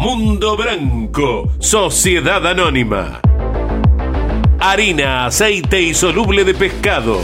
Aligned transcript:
Mundo 0.00 0.56
Branco, 0.56 1.52
Sociedad 1.58 2.46
Anónima. 2.46 3.20
Harina, 4.58 5.26
aceite 5.26 5.82
y 5.82 5.92
soluble 5.92 6.42
de 6.42 6.54
pescado. 6.54 7.20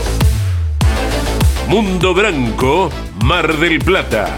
Mundo 1.67 2.13
Branco, 2.13 2.91
Mar 3.23 3.57
del 3.57 3.79
Plata. 3.79 4.37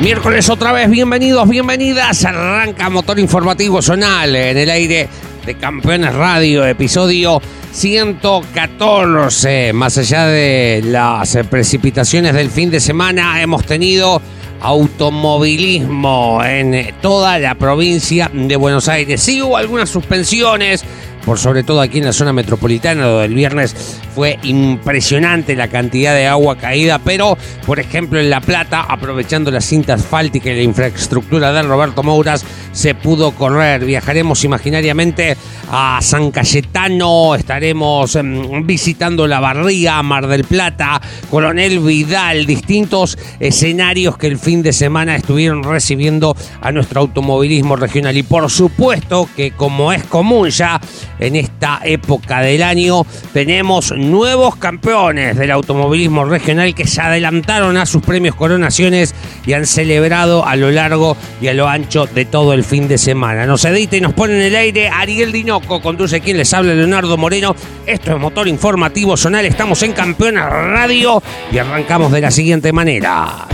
Miércoles 0.00 0.48
otra 0.48 0.72
vez, 0.72 0.88
bienvenidos, 0.88 1.46
bienvenidas. 1.50 2.24
Arranca 2.24 2.88
Motor 2.88 3.18
Informativo 3.18 3.82
Zonal 3.82 4.34
en 4.34 4.56
el 4.56 4.70
aire 4.70 5.08
de 5.48 5.54
Campeones 5.54 6.14
Radio, 6.14 6.66
episodio 6.66 7.40
114. 7.72 9.72
Más 9.72 9.96
allá 9.96 10.26
de 10.26 10.82
las 10.84 11.38
precipitaciones 11.48 12.34
del 12.34 12.50
fin 12.50 12.70
de 12.70 12.80
semana, 12.80 13.40
hemos 13.40 13.64
tenido 13.64 14.20
automovilismo 14.60 16.44
en 16.44 16.94
toda 17.00 17.38
la 17.38 17.54
provincia 17.54 18.30
de 18.30 18.56
Buenos 18.56 18.90
Aires. 18.90 19.22
Sí 19.22 19.40
hubo 19.40 19.56
algunas 19.56 19.88
suspensiones, 19.88 20.84
por 21.24 21.38
sobre 21.38 21.62
todo 21.62 21.80
aquí 21.80 21.98
en 21.98 22.04
la 22.04 22.12
zona 22.12 22.32
metropolitana, 22.32 23.06
donde 23.06 23.26
el 23.26 23.34
viernes 23.34 24.00
fue 24.14 24.38
impresionante 24.42 25.54
la 25.56 25.68
cantidad 25.68 26.14
de 26.14 26.26
agua 26.26 26.56
caída, 26.56 26.98
pero 26.98 27.36
por 27.66 27.78
ejemplo 27.78 28.18
en 28.18 28.30
La 28.30 28.40
Plata, 28.40 28.86
aprovechando 28.88 29.50
la 29.50 29.60
cinta 29.60 29.94
asfáltica 29.94 30.50
y 30.50 30.56
la 30.56 30.62
infraestructura 30.62 31.52
de 31.52 31.62
Roberto 31.62 32.02
Mouras, 32.02 32.44
se 32.72 32.94
pudo 32.94 33.32
correr. 33.32 33.84
Viajaremos 33.84 34.44
imaginariamente 34.44 35.36
a 35.70 35.98
San 36.00 36.30
Cayetano, 36.30 37.34
estaremos 37.34 38.16
em, 38.16 38.66
visitando 38.66 39.26
La 39.26 39.40
Barría, 39.40 40.02
Mar 40.02 40.26
del 40.26 40.44
Plata, 40.44 41.00
Coronel 41.30 41.80
Vidal, 41.80 42.46
distintos 42.46 43.18
escenarios 43.40 44.16
que 44.16 44.26
el 44.26 44.38
fin 44.38 44.62
de 44.62 44.72
semana 44.72 45.16
estuvieron 45.16 45.62
recibiendo 45.62 46.36
a 46.60 46.72
nuestro 46.72 47.00
automovilismo 47.00 47.76
regional. 47.76 48.16
Y 48.16 48.22
por 48.22 48.50
supuesto 48.50 49.28
que 49.36 49.52
como 49.52 49.92
es 49.92 50.04
común 50.04 50.50
ya 50.50 50.80
en 51.18 51.36
esta 51.36 51.80
época 51.84 52.40
del 52.40 52.62
año, 52.62 53.04
tenemos 53.32 53.92
nuevos 53.96 54.56
campeones 54.56 55.36
del 55.36 55.50
automovilismo 55.50 56.24
regional 56.24 56.74
que 56.74 56.86
se 56.86 57.00
adelantaron 57.00 57.76
a 57.76 57.86
sus 57.86 58.02
premios 58.02 58.34
coronaciones 58.34 59.14
y 59.46 59.52
han 59.52 59.66
celebrado 59.66 60.46
a 60.46 60.56
lo 60.56 60.70
largo 60.70 61.16
y 61.40 61.48
a 61.48 61.54
lo 61.54 61.68
ancho 61.68 62.06
de 62.06 62.24
todo 62.24 62.52
el 62.52 62.64
fin 62.64 62.88
de 62.88 62.98
semana. 62.98 63.46
Nos 63.46 63.64
edita 63.64 63.96
y 63.96 64.00
nos 64.00 64.12
pone 64.12 64.34
en 64.34 64.42
el 64.42 64.56
aire 64.56 64.88
Ariel 64.88 65.32
Dinoco, 65.32 65.80
conduce 65.80 66.20
quien 66.20 66.36
les 66.36 66.52
habla 66.54 66.74
Leonardo 66.74 67.16
Moreno. 67.16 67.54
Esto 67.86 68.12
es 68.12 68.20
Motor 68.20 68.48
Informativo 68.48 69.16
Zonal, 69.16 69.46
estamos 69.46 69.82
en 69.82 69.92
Campeones 69.92 70.44
Radio 70.44 71.22
y 71.52 71.58
arrancamos 71.58 72.12
de 72.12 72.20
la 72.20 72.30
siguiente 72.30 72.72
manera. 72.72 73.46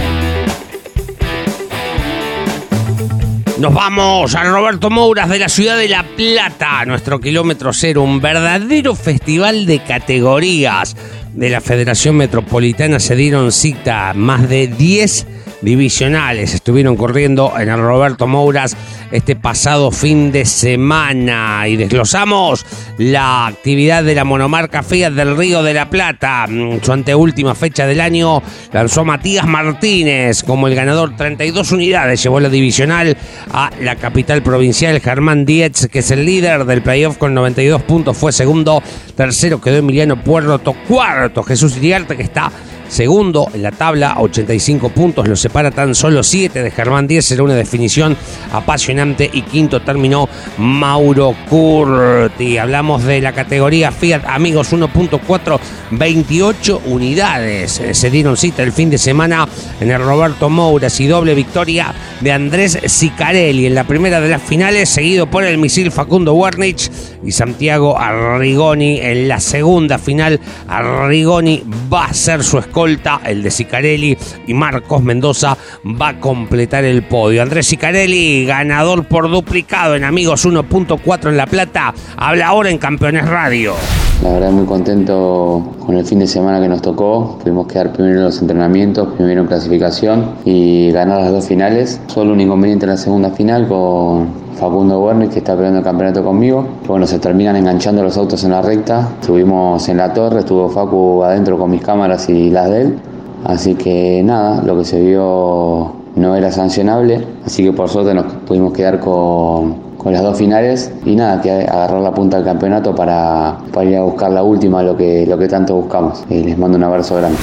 Nos 3.59 3.73
vamos 3.73 4.35
a 4.35 4.43
Roberto 4.43 4.91
Mouras 4.91 5.29
de 5.29 5.39
la 5.39 5.49
ciudad 5.49 5.79
de 5.79 5.89
La 5.89 6.03
Plata, 6.03 6.85
nuestro 6.87 7.21
kilómetro 7.21 7.73
cero, 7.73 8.03
un 8.03 8.21
verdadero 8.21 8.97
festival 8.97 9.65
de 9.65 9.81
categorías 9.81 10.97
de 11.35 11.51
la 11.51 11.61
Federación 11.61 12.17
Metropolitana. 12.17 12.99
Se 12.99 13.15
dieron 13.15 13.53
cita 13.53 14.13
más 14.13 14.49
de 14.49 14.67
10 14.67 15.27
divisionales. 15.63 16.55
Estuvieron 16.55 16.97
corriendo 16.97 17.53
en 17.59 17.69
el 17.69 17.79
Roberto 17.79 18.27
Mouras 18.27 18.77
este 19.11 19.37
pasado 19.37 19.91
fin 19.91 20.33
de 20.33 20.45
semana. 20.45 21.67
Y 21.69 21.77
desglosamos 21.77 22.67
la 22.99 23.47
actividad 23.47 24.05
de 24.05 24.15
la 24.15 24.25
monomarca 24.25 24.83
Fiat 24.83 25.13
del 25.13 25.37
Río 25.37 25.63
de 25.63 25.75
la 25.75 25.89
Plata. 25.91 26.47
Mm, 26.49 26.81
su 26.83 26.93
anteúltima 26.93 27.55
fecha 27.55 27.87
del 27.87 28.01
año 28.01 28.43
lanzó 28.73 29.05
Matías 29.05 29.47
Martínez 29.47 30.43
como 30.43 30.69
el 30.69 30.75
ganador. 30.75 31.17
32 31.17 31.73
unidades, 31.73 32.23
llevó 32.23 32.41
la 32.41 32.49
divisional 32.49 33.17
a 33.53 33.71
la 33.81 33.97
capital 33.97 34.43
provincial. 34.43 35.01
Germán 35.01 35.45
Dietz 35.45 35.89
que 35.89 36.01
es 36.01 36.11
el 36.11 36.25
líder 36.25 36.65
del 36.65 36.83
playoff 36.83 37.19
con 37.19 37.35
92 37.35 37.83
puntos, 37.83 38.17
fue 38.17 38.33
segundo, 38.33 38.83
tercero 39.17 39.61
quedó 39.61 39.77
Emiliano 39.77 40.23
Puerto, 40.23 40.75
cuarto 40.89 41.43
Jesús 41.43 41.77
Iriarte 41.77 42.17
que 42.17 42.23
está 42.23 42.51
segundo 42.89 43.49
en 43.53 43.63
la 43.63 43.71
tabla, 43.71 44.17
85 44.19 44.91
puntos, 44.91 45.29
lo 45.29 45.37
separa 45.37 45.71
tan 45.71 45.95
solo 45.95 46.23
7 46.23 46.63
de 46.63 46.71
Germán 46.71 47.07
10, 47.07 47.33
era 47.33 47.43
una 47.43 47.55
definición 47.55 48.17
apasionante 48.53 49.29
y 49.33 49.43
quinto 49.43 49.83
terminó 49.83 50.29
Mauro 50.59 51.35
Curti. 51.49 52.59
Hablamos 52.59 53.05
de 53.05 53.21
la 53.21 53.33
categoría 53.33 53.93
Fiat 53.93 54.25
Amigos 54.27 54.73
1.4, 54.73 55.59
28 55.91 56.83
unidades. 56.87 57.81
Eh, 57.81 57.95
se 57.95 58.11
dieron 58.11 58.37
cita 58.37 58.63
el 58.63 58.73
fin 58.73 58.91
de 58.91 58.99
semana 58.99 59.49
en 59.81 59.91
el 59.91 60.01
Roberto 60.01 60.49
Mouras 60.49 61.01
y 61.01 61.07
doble 61.07 61.35
victoria 61.35 61.95
de 62.21 62.33
Andrés 62.33 62.79
Sicarelli 62.87 63.67
en 63.67 63.75
la 63.75 63.85
primera 63.85 64.21
de 64.21 64.29
las 64.29 64.43
finales, 64.43 64.89
seguido 64.89 65.27
por 65.27 65.45
el 65.45 65.59
misil 65.59 65.91
Facundo 65.91 66.35
Wernich 66.35 66.91
y 67.25 67.33
Santiago 67.33 67.99
Arrigoni 67.99 69.01
en 69.01 69.29
la 69.29 69.41
segunda 69.41 69.99
final. 69.99 70.41
Arrigoni 70.69 71.63
va 71.93 72.07
a 72.07 72.15
ser 72.15 72.43
su 72.43 72.59
escolta 72.75 73.21
el 73.25 73.41
de 73.45 73.53
Sicarelli 73.53 74.19
y 74.49 74.53
Marcos 74.53 75.01
Mendoza 75.01 75.57
va 75.85 76.09
a 76.09 76.19
completar 76.19 76.83
el 76.83 77.05
podio. 77.05 77.41
Andrés 77.41 77.69
Sicarelli, 77.69 78.45
ganador 78.47 79.07
por 79.07 79.31
duplicado 79.31 79.95
en 79.95 80.03
Amigos 80.03 80.45
1.4 80.45 81.29
en 81.29 81.37
La 81.37 81.47
Plata, 81.47 81.95
habla 82.17 82.49
ahora 82.49 82.71
en 82.71 82.79
Campeones 82.79 83.29
Radio. 83.29 83.77
La 84.25 84.33
verdad 84.33 84.53
muy 84.53 84.65
contento 84.65 85.63
con 85.85 85.99
el 85.99 86.05
fin 86.07 86.19
de 86.19 86.27
semana 86.27 86.59
que 86.59 86.67
nos 86.67 86.81
tocó. 86.81 87.37
Pudimos 87.43 87.67
quedar 87.67 87.93
primero 87.93 88.21
en 88.21 88.25
los 88.25 88.41
entrenamientos, 88.41 89.09
primero 89.17 89.43
en 89.43 89.47
clasificación 89.47 90.37
y 90.47 90.91
ganar 90.93 91.21
las 91.21 91.31
dos 91.31 91.47
finales. 91.47 92.01
Solo 92.07 92.33
un 92.33 92.41
inconveniente 92.41 92.87
en 92.87 92.93
la 92.93 92.97
segunda 92.97 93.29
final 93.33 93.69
con 93.69 94.29
Facundo 94.55 94.99
Werner 95.03 95.29
que 95.29 95.41
está 95.41 95.55
peleando 95.55 95.81
el 95.81 95.85
campeonato 95.85 96.25
conmigo. 96.25 96.67
Bueno, 96.89 97.07
se 97.07 97.19
terminan 97.19 97.55
enganchando 97.57 98.03
los 98.03 98.17
autos 98.17 98.43
en 98.45 98.53
la 98.53 98.63
recta. 98.63 99.11
Estuvimos 99.21 99.87
en 99.91 99.99
la 99.99 100.15
torre, 100.15 100.39
estuvo 100.39 100.71
Facu 100.71 101.23
adentro 101.23 101.59
con 101.59 101.71
mis 101.71 101.83
cámaras 101.83 102.27
y 102.31 102.51
las 102.51 102.71
de 102.71 102.81
él. 102.81 102.99
Así 103.45 103.75
que 103.75 104.23
nada, 104.25 104.63
lo 104.63 104.79
que 104.79 104.87
se 104.87 105.01
vio 105.03 105.93
no 106.17 106.35
era 106.35 106.51
sancionable. 106.51 107.27
Así 107.45 107.63
que 107.63 107.75
por 107.75 107.91
suerte 107.91 108.15
nos 108.15 108.25
pudimos 108.47 108.73
quedar 108.73 109.01
con, 109.01 109.75
con 110.05 110.13
las 110.13 110.23
dos 110.23 110.37
finales 110.37 110.93
y 111.07 111.17
nada, 111.17 111.41
que 111.41 111.51
agarrar 111.51 112.03
la 112.03 112.13
punta 112.13 112.37
del 112.37 112.45
campeonato 112.45 112.95
para, 112.95 113.57
para 113.73 113.89
ir 113.89 113.97
a 113.97 114.03
buscar 114.03 114.31
la 114.31 114.43
última, 114.43 114.83
lo 114.83 114.95
que, 114.95 115.25
lo 115.27 115.39
que 115.39 115.49
tanto 115.49 115.75
buscamos. 115.75 116.25
Les 116.29 116.59
mando 116.59 116.77
un 116.77 116.85
abrazo 116.85 117.17
grande. 117.17 117.39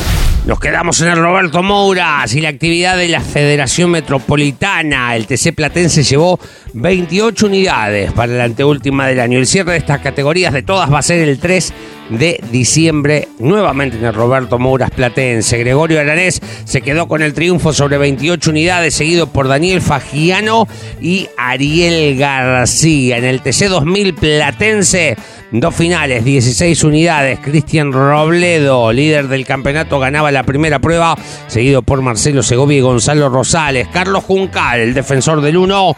Nos 0.45 0.59
quedamos 0.59 1.01
en 1.01 1.07
el 1.07 1.17
Roberto 1.17 1.63
Mouras 1.63 2.33
y 2.35 2.41
la 2.41 2.49
actividad 2.49 2.97
de 2.97 3.07
la 3.07 3.19
Federación 3.19 3.89
Metropolitana. 3.89 5.15
El 5.15 5.25
TC 5.25 5.55
Platense 5.55 6.03
llevó 6.03 6.39
28 6.73 7.47
unidades 7.47 8.11
para 8.13 8.33
la 8.33 8.43
anteúltima 8.43 9.07
del 9.07 9.19
año. 9.19 9.39
El 9.39 9.47
cierre 9.47 9.71
de 9.71 9.77
estas 9.79 9.99
categorías 9.99 10.53
de 10.53 10.61
todas 10.61 10.91
va 10.91 10.99
a 10.99 11.03
ser 11.03 11.27
el 11.27 11.39
3 11.39 11.73
de 12.11 12.39
diciembre, 12.51 13.27
nuevamente 13.39 13.97
en 13.97 14.05
el 14.05 14.13
Roberto 14.13 14.59
Mouras 14.59 14.91
Platense. 14.91 15.57
Gregorio 15.57 15.99
Aranés 15.99 16.41
se 16.65 16.81
quedó 16.81 17.07
con 17.07 17.21
el 17.21 17.33
triunfo 17.33 17.73
sobre 17.73 17.97
28 17.97 18.49
unidades, 18.49 18.93
seguido 18.93 19.27
por 19.27 19.47
Daniel 19.47 19.81
Fagiano 19.81 20.67
y 20.99 21.29
Ariel 21.37 22.17
García. 22.17 23.17
En 23.17 23.23
el 23.23 23.41
TC 23.41 23.67
2000 23.69 24.15
Platense, 24.15 25.17
dos 25.51 25.75
finales, 25.75 26.23
16 26.23 26.83
unidades. 26.83 27.39
Cristian 27.39 27.91
Robledo, 27.91 28.91
líder 28.91 29.27
del 29.27 29.45
campeonato, 29.45 29.99
ganaba 29.99 30.31
la 30.31 30.43
primera 30.43 30.79
prueba, 30.79 31.17
seguido 31.47 31.81
por 31.81 32.01
Marcelo 32.01 32.41
Segovia 32.43 32.77
y 32.77 32.81
Gonzalo 32.81 33.29
Rosales. 33.29 33.87
Carlos 33.89 34.23
Juncal, 34.23 34.79
el 34.79 34.93
defensor 34.93 35.41
del 35.41 35.57
1 35.57 35.95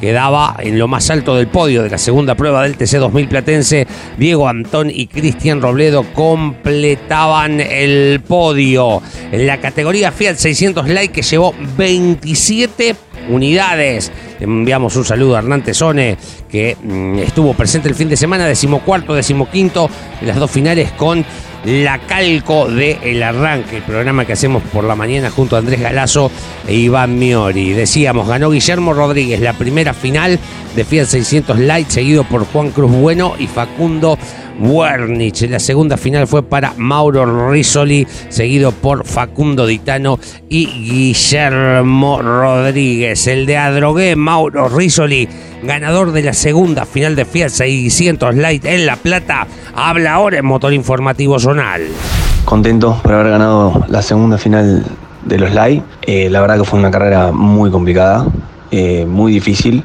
quedaba 0.00 0.56
en 0.60 0.78
lo 0.78 0.88
más 0.88 1.10
alto 1.10 1.34
del 1.34 1.48
podio 1.48 1.82
de 1.82 1.90
la 1.90 1.98
segunda 1.98 2.34
prueba 2.34 2.62
del 2.62 2.76
TC 2.76 2.98
2000 2.98 3.28
Platense. 3.28 3.86
Diego 4.16 4.48
Antón 4.48 4.90
y 4.90 5.06
Cristian 5.06 5.60
Robledo 5.60 6.04
completaban 6.14 7.60
el 7.60 8.20
podio. 8.26 9.02
En 9.32 9.46
la 9.46 9.60
categoría 9.60 10.12
Fiat 10.12 10.36
600 10.36 10.88
Light 10.88 11.12
que 11.12 11.22
llevó 11.22 11.54
27 11.76 12.96
unidades. 13.28 14.12
Enviamos 14.40 14.96
un 14.96 15.04
saludo 15.04 15.36
a 15.36 15.40
Hernán 15.40 15.62
Tesone, 15.62 16.16
que 16.50 16.76
mm, 16.82 17.18
estuvo 17.18 17.54
presente 17.54 17.88
el 17.88 17.94
fin 17.94 18.08
de 18.08 18.16
semana, 18.16 18.46
decimocuarto, 18.46 19.14
decimoquinto, 19.14 19.90
las 20.22 20.36
dos 20.36 20.50
finales 20.50 20.92
con 20.92 21.24
la 21.64 21.98
calco 21.98 22.68
de 22.70 22.98
El 23.02 23.22
Arranque, 23.22 23.78
el 23.78 23.82
programa 23.82 24.24
que 24.24 24.32
hacemos 24.32 24.62
por 24.72 24.84
la 24.84 24.94
mañana 24.94 25.30
junto 25.30 25.56
a 25.56 25.58
Andrés 25.58 25.80
Galazo 25.80 26.30
e 26.66 26.74
Iván 26.74 27.18
Miori. 27.18 27.72
Decíamos, 27.72 28.28
ganó 28.28 28.50
Guillermo 28.50 28.94
Rodríguez 28.94 29.40
la 29.40 29.54
primera 29.54 29.92
final 29.92 30.38
de 30.76 30.84
Fiat 30.84 31.06
600 31.06 31.58
Light, 31.58 31.88
seguido 31.88 32.24
por 32.24 32.46
Juan 32.46 32.70
Cruz 32.70 32.92
Bueno 32.92 33.34
y 33.38 33.48
Facundo 33.48 34.18
Wernich. 34.58 35.48
La 35.48 35.58
segunda 35.58 35.96
final 35.96 36.26
fue 36.26 36.42
para 36.42 36.74
Mauro 36.76 37.50
Risoli, 37.50 38.06
seguido 38.28 38.72
por 38.72 39.06
Facundo 39.06 39.66
Ditano 39.66 40.18
y 40.48 40.66
Guillermo 40.66 42.20
Rodríguez. 42.22 43.26
El 43.26 43.46
de 43.46 43.56
Adrogué, 43.56 44.16
Mauro 44.16 44.68
Risoli, 44.68 45.28
ganador 45.62 46.12
de 46.12 46.22
la 46.22 46.32
segunda 46.32 46.84
final 46.84 47.16
de 47.16 47.24
Fiat 47.24 47.50
600 47.50 48.34
Light 48.34 48.64
en 48.64 48.86
La 48.86 48.96
Plata, 48.96 49.46
habla 49.74 50.14
ahora 50.14 50.38
en 50.38 50.46
Motor 50.46 50.72
Informativo 50.72 51.38
Zonal. 51.38 51.82
Contento 52.44 52.98
por 53.02 53.12
haber 53.12 53.30
ganado 53.30 53.84
la 53.88 54.02
segunda 54.02 54.38
final 54.38 54.84
de 55.24 55.38
los 55.38 55.52
Light. 55.52 55.82
Eh, 56.02 56.28
la 56.30 56.40
verdad 56.40 56.58
que 56.58 56.64
fue 56.64 56.78
una 56.78 56.90
carrera 56.90 57.30
muy 57.32 57.70
complicada, 57.70 58.26
eh, 58.70 59.04
muy 59.06 59.32
difícil 59.32 59.84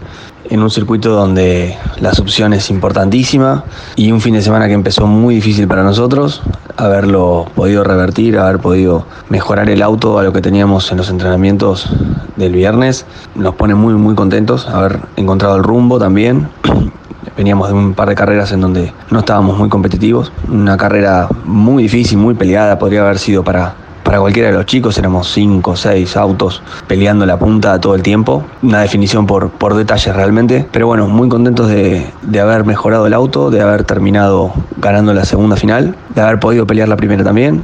en 0.50 0.62
un 0.62 0.69
circuito 0.69 1.10
donde 1.16 1.78
la 2.00 2.12
opción 2.12 2.54
es 2.54 2.69
importantísima 2.69 3.63
y 3.95 4.12
un 4.12 4.22
fin 4.22 4.34
de 4.34 4.42
semana 4.42 4.68
que 4.68 4.74
empezó 4.74 5.07
muy 5.07 5.36
difícil 5.36 5.68
para 5.68 5.84
nosotros, 5.84 6.42
haberlo 6.78 7.45
podido 7.56 7.84
revertir, 7.84 8.38
haber 8.38 8.60
podido 8.60 9.06
mejorar 9.30 9.69
el 9.69 9.81
auto 9.81 10.19
a 10.19 10.24
lo 10.24 10.34
que 10.34 10.42
teníamos 10.42 10.92
en 10.92 10.98
los 10.98 11.10
entrenamientos 11.10 11.90
del 12.36 12.54
viernes, 12.54 13.06
nos 13.36 13.56
pone 13.56 13.75
muy 13.75 13.94
muy 13.94 14.16
contentos, 14.16 14.68
haber 14.68 15.00
encontrado 15.16 15.56
el 15.56 15.63
rumbo 15.63 16.00
también. 16.00 16.50
Veníamos 17.38 17.69
de 17.69 17.74
un 17.74 17.95
par 17.95 18.10
de 18.10 18.16
carreras 18.16 18.51
en 18.51 18.62
donde 18.62 18.94
no 19.10 19.19
estábamos 19.19 19.57
muy 19.57 19.68
competitivos, 19.68 20.31
una 20.50 20.78
carrera 20.78 21.28
muy 21.45 21.84
difícil, 21.84 22.19
muy 22.19 22.36
peleada, 22.36 22.78
podría 22.78 23.01
haber 23.01 23.18
sido 23.18 23.44
para, 23.44 23.74
para 24.13 24.21
cualquiera 24.21 24.50
de 24.50 24.54
los 24.54 24.68
chicos, 24.68 24.95
éramos 25.00 25.27
5 25.30 25.71
o 25.71 25.75
6 25.75 26.18
autos 26.18 26.62
peleando 26.88 27.25
la 27.25 27.39
punta 27.39 27.81
todo 27.81 27.95
el 27.95 28.04
tiempo. 28.04 28.44
Una 28.62 28.81
definición 28.81 29.25
por, 29.25 29.50
por 29.50 29.74
detalles 29.74 30.15
realmente. 30.15 30.68
Pero 30.71 30.86
bueno, 30.86 31.07
muy 31.07 31.27
contentos 31.30 31.68
de, 31.68 32.06
de 32.21 32.39
haber 32.39 32.63
mejorado 32.63 33.07
el 33.07 33.15
auto, 33.15 33.50
de 33.50 33.62
haber 33.62 33.86
terminado 33.86 34.54
ganando 34.77 35.15
la 35.15 35.25
segunda 35.25 35.56
final, 35.56 35.95
de 36.13 36.21
haber 36.21 36.39
podido 36.39 36.68
pelear 36.68 36.89
la 36.89 36.95
primera 36.95 37.24
también. 37.24 37.63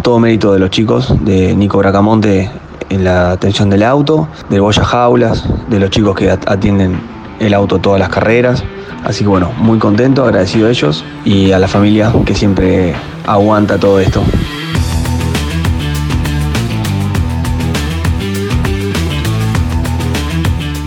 Todo 0.00 0.18
mérito 0.18 0.54
de 0.54 0.58
los 0.58 0.70
chicos, 0.70 1.14
de 1.22 1.54
Nico 1.54 1.76
Bracamonte 1.76 2.50
en 2.88 3.04
la 3.04 3.32
atención 3.32 3.68
del 3.68 3.82
auto, 3.82 4.26
de 4.48 4.58
Boya 4.58 4.82
Jaulas, 4.82 5.44
de 5.68 5.80
los 5.80 5.90
chicos 5.90 6.16
que 6.16 6.30
atienden 6.30 6.98
el 7.40 7.52
auto 7.52 7.78
todas 7.78 8.00
las 8.00 8.08
carreras. 8.08 8.64
Así 9.04 9.22
que 9.22 9.28
bueno, 9.28 9.52
muy 9.58 9.78
contento, 9.78 10.24
agradecido 10.24 10.68
a 10.68 10.70
ellos 10.70 11.04
y 11.26 11.52
a 11.52 11.58
la 11.58 11.68
familia 11.68 12.10
que 12.24 12.34
siempre 12.34 12.94
aguanta 13.26 13.76
todo 13.76 14.00
esto. 14.00 14.22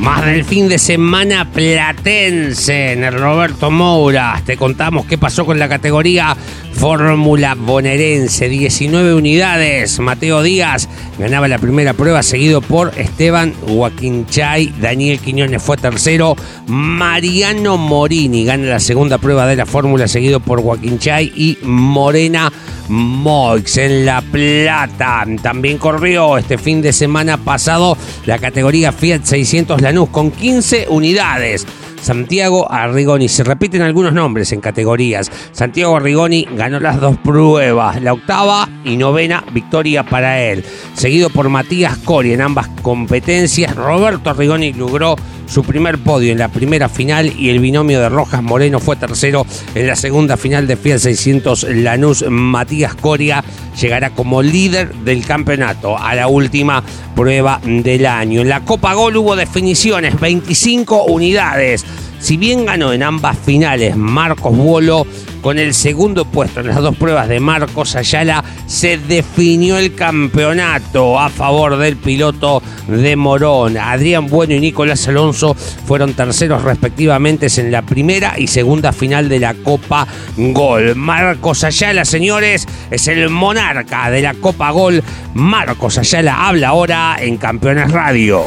Más 0.04 0.26
del 0.26 0.44
fin 0.44 0.68
de 0.68 0.80
semana 0.80 1.50
platense 1.50 2.92
en 2.92 3.06
el 3.06 3.14
Roberto 3.14 3.72
Moura. 3.72 4.42
Te 4.46 4.58
contamos 4.58 5.06
qué 5.06 5.18
pasó 5.18 5.46
con 5.46 5.58
la 5.58 5.70
categoría 5.70 6.36
Fórmula 6.74 7.56
bonaerense. 7.56 8.50
19 8.50 9.14
unidades. 9.14 9.98
Mateo 10.00 10.42
Díaz 10.44 10.90
ganaba 11.18 11.48
la 11.48 11.58
primera 11.58 11.94
prueba, 11.94 12.22
seguido 12.22 12.60
por 12.60 12.92
Esteban 12.98 13.54
Huaquinchay. 13.66 14.74
Daniel 14.82 15.20
Quiñones 15.20 15.64
fue 15.64 15.78
tercero. 15.78 16.36
Mariano 16.68 17.78
Morini 17.78 18.44
gana 18.44 18.66
la 18.66 18.80
segunda 18.82 19.20
prueba 19.20 19.48
de 19.48 19.56
la 19.56 19.66
Fórmula, 19.66 20.10
seguido 20.10 20.42
por 20.42 20.60
Huaquinchay 20.60 21.32
y 21.34 21.58
Morena 21.64 22.52
Moix 22.90 23.78
en 23.78 24.06
La 24.06 24.22
Plata. 24.22 25.26
También 25.42 25.78
corrió 25.78 26.38
este 26.38 26.58
fin 26.58 26.82
de 26.82 26.92
semana 26.92 27.38
pasado 27.38 27.98
la 28.26 28.40
categoría 28.40 28.92
Fiat 28.92 29.24
600 29.24 29.82
Con 30.12 30.32
15 30.32 30.88
unidades. 30.90 31.68
Santiago 32.04 32.70
Arrigoni. 32.70 33.30
Se 33.30 33.44
repiten 33.44 33.82
algunos 33.82 34.14
nombres 34.14 34.52
en 34.52 34.62
categorías. 34.62 35.32
Santiago 35.54 35.96
Arrigoni 35.96 36.48
ganó 36.56 36.80
las 36.80 37.00
dos 37.00 37.18
pruebas, 37.18 38.02
la 38.02 38.14
octava 38.14 38.68
y 38.84 38.98
novena 38.98 39.44
victoria 39.54 40.04
para 40.04 40.42
él. 40.42 40.66
Seguido 40.94 41.30
por 41.30 41.48
Matías 41.50 41.98
Cori 42.00 42.34
en 42.34 42.42
ambas 42.42 42.68
competencias. 42.82 43.76
Roberto 43.76 44.30
Arrigoni 44.30 44.74
logró 44.74 45.16
su 45.46 45.64
primer 45.64 46.00
podio 46.00 46.32
en 46.32 46.40
la 46.40 46.48
primera 46.48 46.90
final 46.90 47.32
y 47.38 47.50
el 47.50 47.60
binomio 47.60 48.00
de 48.00 48.10
Rojas 48.10 48.42
Moreno 48.42 48.80
fue 48.80 48.96
tercero 48.96 49.46
en 49.76 49.88
la 49.88 49.96
segunda 49.96 50.36
final 50.36 50.68
de 50.68 50.78
Fiat 50.78 51.00
600 51.00 51.68
Lanús. 51.70 52.26
Matías 52.28 52.96
Coria 52.96 53.44
llegará 53.80 54.10
como 54.10 54.42
líder 54.42 54.94
del 54.96 55.26
campeonato 55.26 55.98
a 55.98 56.16
la 56.16 56.28
última 56.28 56.84
prueba 57.16 57.60
del 57.64 58.06
año. 58.06 58.42
En 58.42 58.50
la 58.50 58.62
Copa 58.62 58.94
Gol 58.94 59.18
hubo 59.18 59.36
definiciones, 59.36 60.20
25 60.20 61.04
unidades. 61.06 61.86
Si 62.24 62.38
bien 62.38 62.66
ganó 62.66 62.94
en 62.94 63.04
ambas 63.04 63.38
finales 63.38 63.98
Marcos 63.98 64.56
Bolo, 64.56 65.06
con 65.42 65.60
el 65.60 65.74
segundo 65.74 66.24
puesto 66.24 66.62
en 66.62 66.68
las 66.68 66.78
dos 66.78 66.96
pruebas 66.96 67.28
de 67.28 67.42
Marcos 67.42 67.98
Ayala, 67.98 68.42
se 68.66 68.98
definió 68.98 69.78
el 69.78 69.94
campeonato 69.94 71.20
a 71.20 71.28
favor 71.28 71.76
del 71.76 71.98
piloto 71.98 72.64
de 72.88 73.18
Morón. 73.18 73.78
Adrián 73.78 74.28
Bueno 74.28 74.54
y 74.54 74.62
Nicolás 74.62 75.06
Alonso 75.10 75.54
fueron 75.54 76.14
terceros 76.14 76.64
respectivamente 76.64 77.48
en 77.58 77.74
la 77.74 77.82
primera 77.82 78.40
y 78.40 78.48
segunda 78.48 78.94
final 78.94 79.28
de 79.28 79.42
la 79.42 79.54
Copa 79.56 80.08
Gol. 80.38 80.96
Marcos 80.96 81.66
Ayala, 81.66 82.06
señores, 82.06 82.66
es 82.90 83.06
el 83.10 83.30
monarca 83.32 84.10
de 84.10 84.22
la 84.22 84.34
Copa 84.34 84.72
Gol. 84.72 85.04
Marcos 85.34 85.98
Ayala 85.98 86.48
habla 86.48 86.70
ahora 86.70 87.18
en 87.20 87.36
Campeones 87.36 87.92
Radio. 87.92 88.44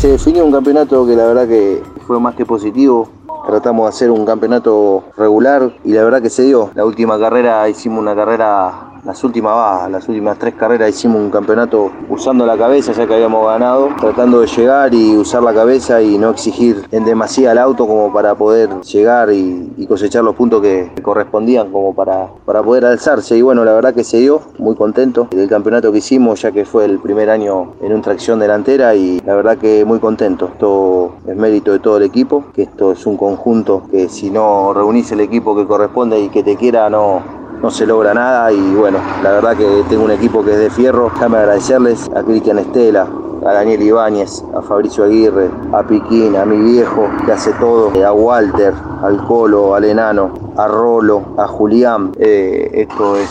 Se 0.00 0.08
definió 0.08 0.44
un 0.44 0.50
campeonato 0.50 1.06
que 1.06 1.14
la 1.14 1.26
verdad 1.26 1.46
que 1.46 1.80
fue 2.08 2.18
más 2.18 2.34
que 2.34 2.44
positivo 2.44 3.19
Tratamos 3.46 3.84
de 3.86 3.88
hacer 3.88 4.10
un 4.10 4.24
campeonato 4.24 5.04
regular 5.16 5.72
y 5.84 5.92
la 5.92 6.04
verdad 6.04 6.22
que 6.22 6.30
se 6.30 6.42
dio. 6.42 6.70
La 6.74 6.84
última 6.84 7.18
carrera 7.18 7.68
hicimos 7.68 8.00
una 8.00 8.14
carrera 8.14 8.89
las 9.04 9.22
últimas 9.24 9.90
las 9.90 10.08
últimas 10.08 10.38
tres 10.38 10.54
carreras 10.54 10.90
hicimos 10.90 11.20
un 11.20 11.30
campeonato 11.30 11.90
usando 12.08 12.46
la 12.46 12.56
cabeza 12.56 12.92
ya 12.92 13.06
que 13.06 13.14
habíamos 13.14 13.46
ganado, 13.46 13.88
tratando 13.98 14.40
de 14.40 14.46
llegar 14.46 14.94
y 14.94 15.16
usar 15.16 15.42
la 15.42 15.54
cabeza 15.54 16.02
y 16.02 16.18
no 16.18 16.30
exigir 16.30 16.86
en 16.90 17.04
demasía 17.04 17.52
al 17.52 17.58
auto 17.58 17.86
como 17.86 18.12
para 18.12 18.34
poder 18.34 18.80
llegar 18.82 19.30
y, 19.32 19.86
cosechar 19.88 20.22
los 20.22 20.36
puntos 20.36 20.62
que, 20.62 20.92
correspondían 21.02 21.72
como 21.72 21.92
para, 21.92 22.28
para 22.44 22.62
poder 22.62 22.84
alzarse. 22.84 23.36
Y 23.36 23.42
bueno, 23.42 23.64
la 23.64 23.72
verdad 23.72 23.92
que 23.92 24.04
se 24.04 24.18
dio, 24.18 24.40
muy 24.58 24.76
contento 24.76 25.26
del 25.30 25.48
campeonato 25.48 25.90
que 25.90 25.98
hicimos 25.98 26.42
ya 26.42 26.52
que 26.52 26.64
fue 26.64 26.84
el 26.84 27.00
primer 27.00 27.28
año 27.28 27.72
en 27.80 27.92
un 27.92 28.00
tracción 28.00 28.38
delantera 28.38 28.94
y 28.94 29.20
la 29.26 29.34
verdad 29.34 29.58
que 29.58 29.84
muy 29.84 29.98
contento. 29.98 30.46
Esto 30.46 31.14
es 31.26 31.36
mérito 31.36 31.72
de 31.72 31.80
todo 31.80 31.96
el 31.96 32.04
equipo, 32.04 32.44
que 32.54 32.62
esto 32.62 32.92
es 32.92 33.04
un 33.06 33.16
conjunto 33.16 33.82
que 33.90 34.08
si 34.08 34.30
no 34.30 34.72
reunís 34.72 35.10
el 35.10 35.20
equipo 35.20 35.56
que 35.56 35.66
corresponde 35.66 36.20
y 36.20 36.28
que 36.28 36.44
te 36.44 36.56
quiera 36.56 36.88
no, 36.88 37.39
no 37.62 37.70
se 37.70 37.86
logra 37.86 38.14
nada 38.14 38.50
y 38.52 38.74
bueno, 38.74 38.98
la 39.22 39.32
verdad 39.32 39.56
que 39.56 39.84
tengo 39.88 40.04
un 40.04 40.10
equipo 40.10 40.44
que 40.44 40.52
es 40.52 40.58
de 40.58 40.70
fierro. 40.70 41.10
Déjame 41.14 41.38
agradecerles 41.38 42.10
a 42.14 42.22
Cristian 42.22 42.58
Estela, 42.58 43.06
a 43.46 43.52
Daniel 43.52 43.82
Ibáñez, 43.82 44.42
a 44.56 44.62
Fabricio 44.62 45.04
Aguirre, 45.04 45.50
a 45.72 45.82
Piquín, 45.82 46.36
a 46.36 46.44
mi 46.44 46.56
viejo 46.56 47.08
que 47.24 47.32
hace 47.32 47.52
todo, 47.54 47.92
a 48.04 48.12
Walter, 48.12 48.74
al 49.02 49.26
Colo, 49.26 49.74
al 49.74 49.84
Enano, 49.84 50.30
a 50.60 50.68
Rolo, 50.68 51.22
a 51.38 51.46
Julián. 51.46 52.12
Eh, 52.18 52.70
esto 52.74 53.16
es 53.16 53.30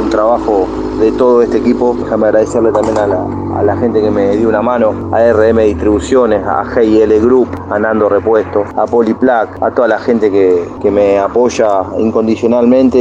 un 0.00 0.10
trabajo 0.10 0.66
de 0.98 1.12
todo 1.12 1.42
este 1.42 1.58
equipo. 1.58 1.96
Déjame 1.96 2.26
agradecerle 2.26 2.72
también 2.72 2.98
a 2.98 3.62
la, 3.62 3.76
gente 3.76 4.00
que 4.00 4.10
me 4.10 4.36
dio 4.36 4.48
una 4.48 4.62
mano, 4.62 5.10
a 5.12 5.32
RM 5.32 5.58
Distribuciones, 5.58 6.44
a 6.44 6.64
GIL 6.64 7.20
Group, 7.20 7.48
a 7.70 7.78
Nando 7.78 8.08
Repuesto, 8.08 8.64
a 8.76 8.86
Poliplac, 8.86 9.62
a 9.62 9.70
toda 9.70 9.88
la 9.88 9.98
gente 9.98 10.30
que, 10.30 10.90
me 10.90 11.18
apoya 11.18 11.82
incondicionalmente 11.98 12.98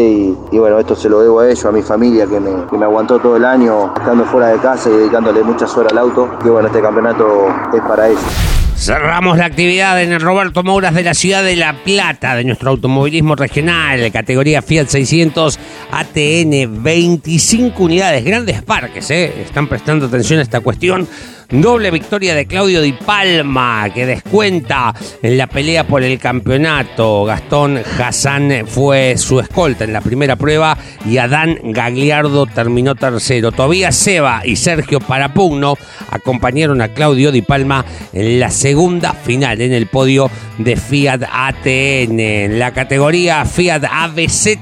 y, 0.52 0.58
bueno, 0.58 0.80
esto 0.80 0.96
se 0.96 1.10
lo 1.10 1.20
debo 1.20 1.42
a 1.42 1.48
ellos, 1.48 1.64
a 1.66 1.72
mi 1.72 1.84
familia 1.84 2.26
que 2.26 2.40
me, 2.40 2.66
que 2.66 2.78
me 2.78 2.86
aguantó 2.86 3.20
todo 3.20 3.36
el 3.36 3.46
año 3.46 3.94
estando 3.96 4.24
fuera 4.26 4.48
de 4.48 4.58
casa 4.58 4.90
y 4.90 4.94
dedicándole 4.94 5.44
muchas 5.44 5.76
horas 5.78 5.92
al 5.92 6.00
auto. 6.00 6.28
Y 6.44 6.50
bueno, 6.50 6.68
este 6.68 6.82
campeonato 6.82 7.48
es 7.72 7.82
para 7.82 8.08
ellos. 8.10 8.53
Cerramos 8.76 9.38
la 9.38 9.46
actividad 9.46 10.02
en 10.02 10.12
el 10.12 10.20
Roberto 10.20 10.64
Mouras 10.64 10.94
de 10.94 11.04
la 11.04 11.14
ciudad 11.14 11.44
de 11.44 11.56
La 11.56 11.84
Plata, 11.84 12.36
de 12.36 12.44
nuestro 12.44 12.72
automovilismo 12.72 13.36
regional, 13.36 14.12
categoría 14.12 14.62
Fiat 14.62 14.88
600 14.88 15.58
ATN, 15.92 16.84
25 16.84 17.84
unidades, 17.84 18.26
grandes 18.26 18.62
parques, 18.62 19.10
¿eh? 19.12 19.42
están 19.42 19.68
prestando 19.68 20.08
atención 20.08 20.40
a 20.40 20.42
esta 20.44 20.60
cuestión 20.60 21.08
Doble 21.50 21.92
victoria 21.92 22.34
de 22.36 22.46
Claudio 22.46 22.82
Di 22.82 22.94
Palma, 22.94 23.90
que 23.94 24.06
descuenta 24.06 24.94
en 25.22 25.38
la 25.38 25.48
pelea 25.48 25.86
por 25.86 26.04
el 26.04 26.18
campeonato. 26.20 27.26
Gastón 27.26 27.80
Hassan 28.00 28.66
fue 28.68 29.18
su 29.18 29.40
escolta 29.40 29.84
en 29.84 29.94
la 29.94 30.02
primera 30.02 30.36
prueba 30.36 30.78
y 31.06 31.18
Adán 31.18 31.58
Gagliardo 31.64 32.46
terminó 32.46 32.96
tercero. 32.96 33.52
Todavía 33.52 33.92
Seba 33.92 34.42
y 34.44 34.56
Sergio 34.56 35.00
Parapugno 35.00 35.78
acompañaron 36.10 36.82
a 36.82 36.90
Claudio 36.90 37.32
Di 37.32 37.42
Palma 37.42 37.86
en 38.14 38.40
la 38.40 38.50
segunda 38.50 39.14
final 39.14 39.62
en 39.62 39.74
el 39.74 39.88
podio 39.88 40.30
de 40.58 40.76
Fiat 40.76 41.24
ATN. 41.32 42.20
En 42.20 42.60
la 42.60 42.72
categoría 42.72 43.46
Fiat 43.46 43.84
ABZ 43.84 44.58